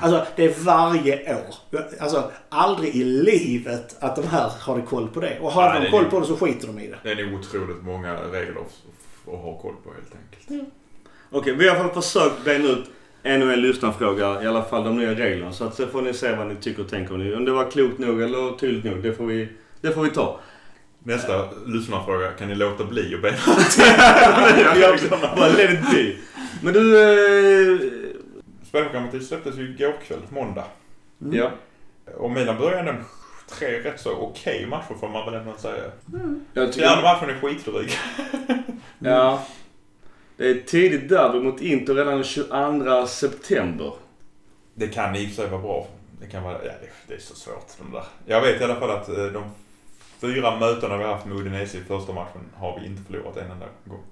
[0.00, 1.54] Alltså det är varje år.
[2.00, 5.38] Alltså aldrig i livet att de här har koll på det.
[5.40, 6.98] Och har Nej, de koll på det så skiter de i det.
[7.02, 8.82] Det är nog otroligt många regler att
[9.26, 10.68] att ha koll på helt enkelt.
[11.30, 12.84] Okej, vi har i alla fall försökt bena ut
[13.22, 14.42] ännu en lyssnarfråga.
[14.42, 15.52] I alla fall de nya reglerna.
[15.52, 17.36] Så att så får ni se vad ni tycker och tänker.
[17.36, 19.02] Om det var klokt nog eller tydligt nog.
[19.02, 19.48] Det får vi,
[19.80, 20.40] det får vi ta.
[21.06, 23.36] Nästa lyssnarfråga, kan ni låta bli att bena
[24.80, 26.12] Jag bara let it be.
[26.62, 27.02] Men du...
[27.02, 27.78] Eh,
[28.68, 30.64] Spelprogrammet släpptes ju igår kväll, måndag.
[31.32, 31.50] ja.
[32.16, 33.04] Och Milan började ändå med
[33.48, 35.84] tre rätt så okej matcher får man väl ändå säga.
[36.54, 37.90] Jag Fjärde matchen är skitdryg.
[38.98, 39.46] Ja.
[40.36, 43.92] Det är tidigt derby mot Inter redan den 22 september.
[44.74, 45.86] Det kan i och för sig vara bra.
[46.20, 48.04] Det kan vara, ja det, det är så svårt de där.
[48.26, 49.44] Jag vet i alla fall att eh, de
[50.18, 53.50] fyra mötena vi har haft med Udinese i första matchen har vi inte förlorat en
[53.50, 54.02] enda gång.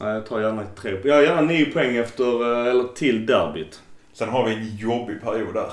[0.00, 1.00] Ja, jag tar gärna tre.
[1.04, 3.82] Jag har gärna nio poäng efter, eh, eller till derbyt.
[4.12, 5.72] Sen har vi en jobbig period där.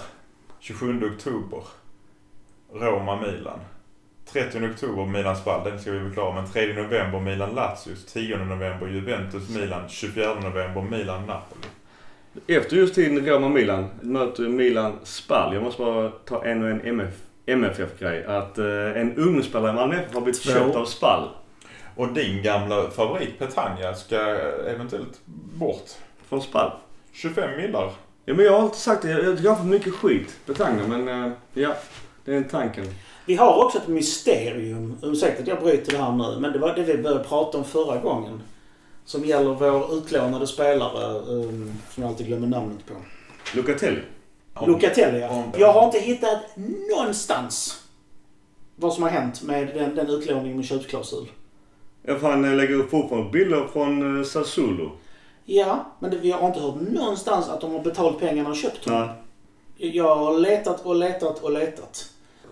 [0.59, 1.63] 27 oktober.
[2.73, 3.59] Roma-Milan.
[4.31, 6.53] 30 oktober Milan-Spal, den ska vi bli klara med.
[6.53, 8.05] 3 november Milan-Lazius.
[8.05, 9.89] 10 november Juventus-Milan.
[9.89, 11.67] 24 november Milan-Napoli.
[12.47, 15.53] Efter just tiden Roma-Milan möter ju Milan Spal.
[15.53, 17.13] Jag måste bara ta en och en MF,
[17.45, 18.25] MFF-grej.
[18.25, 18.65] Att eh,
[19.01, 20.51] en ungdomsspelare i Malmö har blivit Två.
[20.51, 21.29] köpt av Spal.
[21.95, 24.19] Och din gamla favorit Petagna ska
[24.67, 25.19] eventuellt
[25.53, 25.89] bort.
[26.29, 26.71] Från Spal.
[27.11, 27.91] 25 millar.
[28.25, 29.09] Ja men jag har alltid sagt det.
[29.09, 30.35] Jag jag tycker han har fått mycket skit.
[30.45, 31.75] Betagna men eh, ja.
[32.25, 32.85] Det är en tanken.
[33.25, 34.97] Vi har också ett mysterium.
[35.03, 36.39] Ursäkta att jag bryter det här nu.
[36.39, 38.41] Men det var det vi började prata om förra gången.
[39.05, 41.19] Som gäller vår utlånade spelare.
[41.19, 42.93] Um, som jag alltid glömmer namnet på.
[43.55, 44.01] Lucatelli.
[44.55, 45.29] Om- Lucatelli ja.
[45.29, 46.39] om- Jag har inte hittat
[46.95, 47.81] någonstans
[48.75, 51.27] vad som har hänt med den, den utlåningen med köpsklausul.
[52.03, 54.91] Jag fan eh, lägger upp fortfarande bilder från eh, Sassuolo.
[55.45, 58.85] Ja, men det, vi har inte hört någonstans att de har betalt pengarna och köpt
[58.85, 59.07] honom.
[59.77, 59.95] Nej.
[59.97, 62.05] Jag har letat och letat och letat.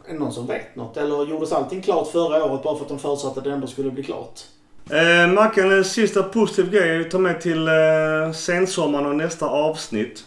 [0.08, 0.98] Är det någon som vet något?
[0.98, 3.92] Eller gjordes allting klart förra året bara för att de förutsatte att det ändå skulle
[3.92, 4.40] bli klart?
[4.92, 10.26] Eh, Mackan, en sista positiv grej vi tar med till eh, sensommaren och nästa avsnitt.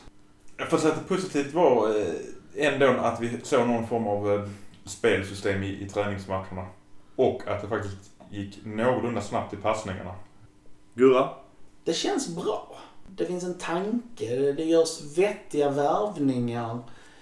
[0.56, 4.32] Jag får säga att det positivt var eh, ändå att vi såg någon form av
[4.32, 4.48] eh,
[4.84, 6.66] spelsystem i, i träningsmatcherna.
[7.16, 7.96] Och att det faktiskt
[8.30, 10.14] gick någorlunda snabbt i passningarna.
[10.94, 11.28] Gurra?
[11.84, 12.76] Det känns bra.
[13.08, 14.52] Det finns en tanke.
[14.52, 16.78] Det görs vettiga värvningar.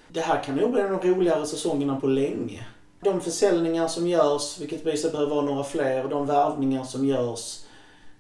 [0.09, 2.67] Det här kan nog bli en av de roligare säsongerna på länge.
[3.01, 7.65] De försäljningar som görs, vilket visar behöver vara några fler, de värvningar som görs.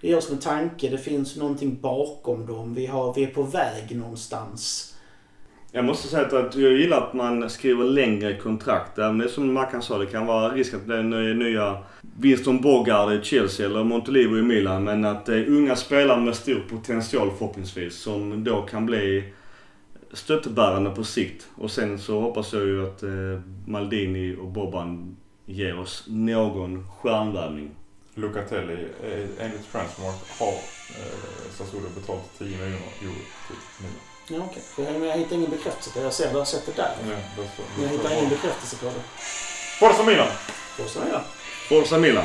[0.00, 0.88] Det görs med tanke.
[0.88, 2.74] Det finns någonting bakom dem.
[2.74, 4.93] Vi, har, vi är på väg någonstans.
[5.76, 8.98] Jag måste säga att jag gillar att man skriver längre kontrakt.
[8.98, 11.78] Även som Mackan sa, det kan vara risk att det blir nya
[12.18, 14.84] Winston Bogard i Chelsea eller Montelivo i Milan.
[14.84, 19.32] Men att det är unga spelare med stor potential förhoppningsvis som då kan bli
[20.12, 21.46] stöttebärande på sikt.
[21.54, 27.70] Och sen så hoppas jag ju att eh, Maldini och Boban ger oss någon stjärnvärvning.
[28.14, 30.54] Lucatelli, eh, enligt Transmark, har
[30.98, 34.13] eh, Sassuolo betalat 10 miljoner euro till Milan.
[34.28, 34.62] Ja, okej.
[34.76, 34.98] Okay.
[34.98, 36.04] Men jag hittar ingen bekräftelse på det.
[36.04, 36.94] Jag ser det, jag har sett det där.
[37.08, 39.02] Ja, det Men jag hittar ingen bekräftelse på det.
[39.78, 40.28] Forza Milan!
[40.88, 41.22] Så, ja.
[41.68, 42.24] Forza Milan!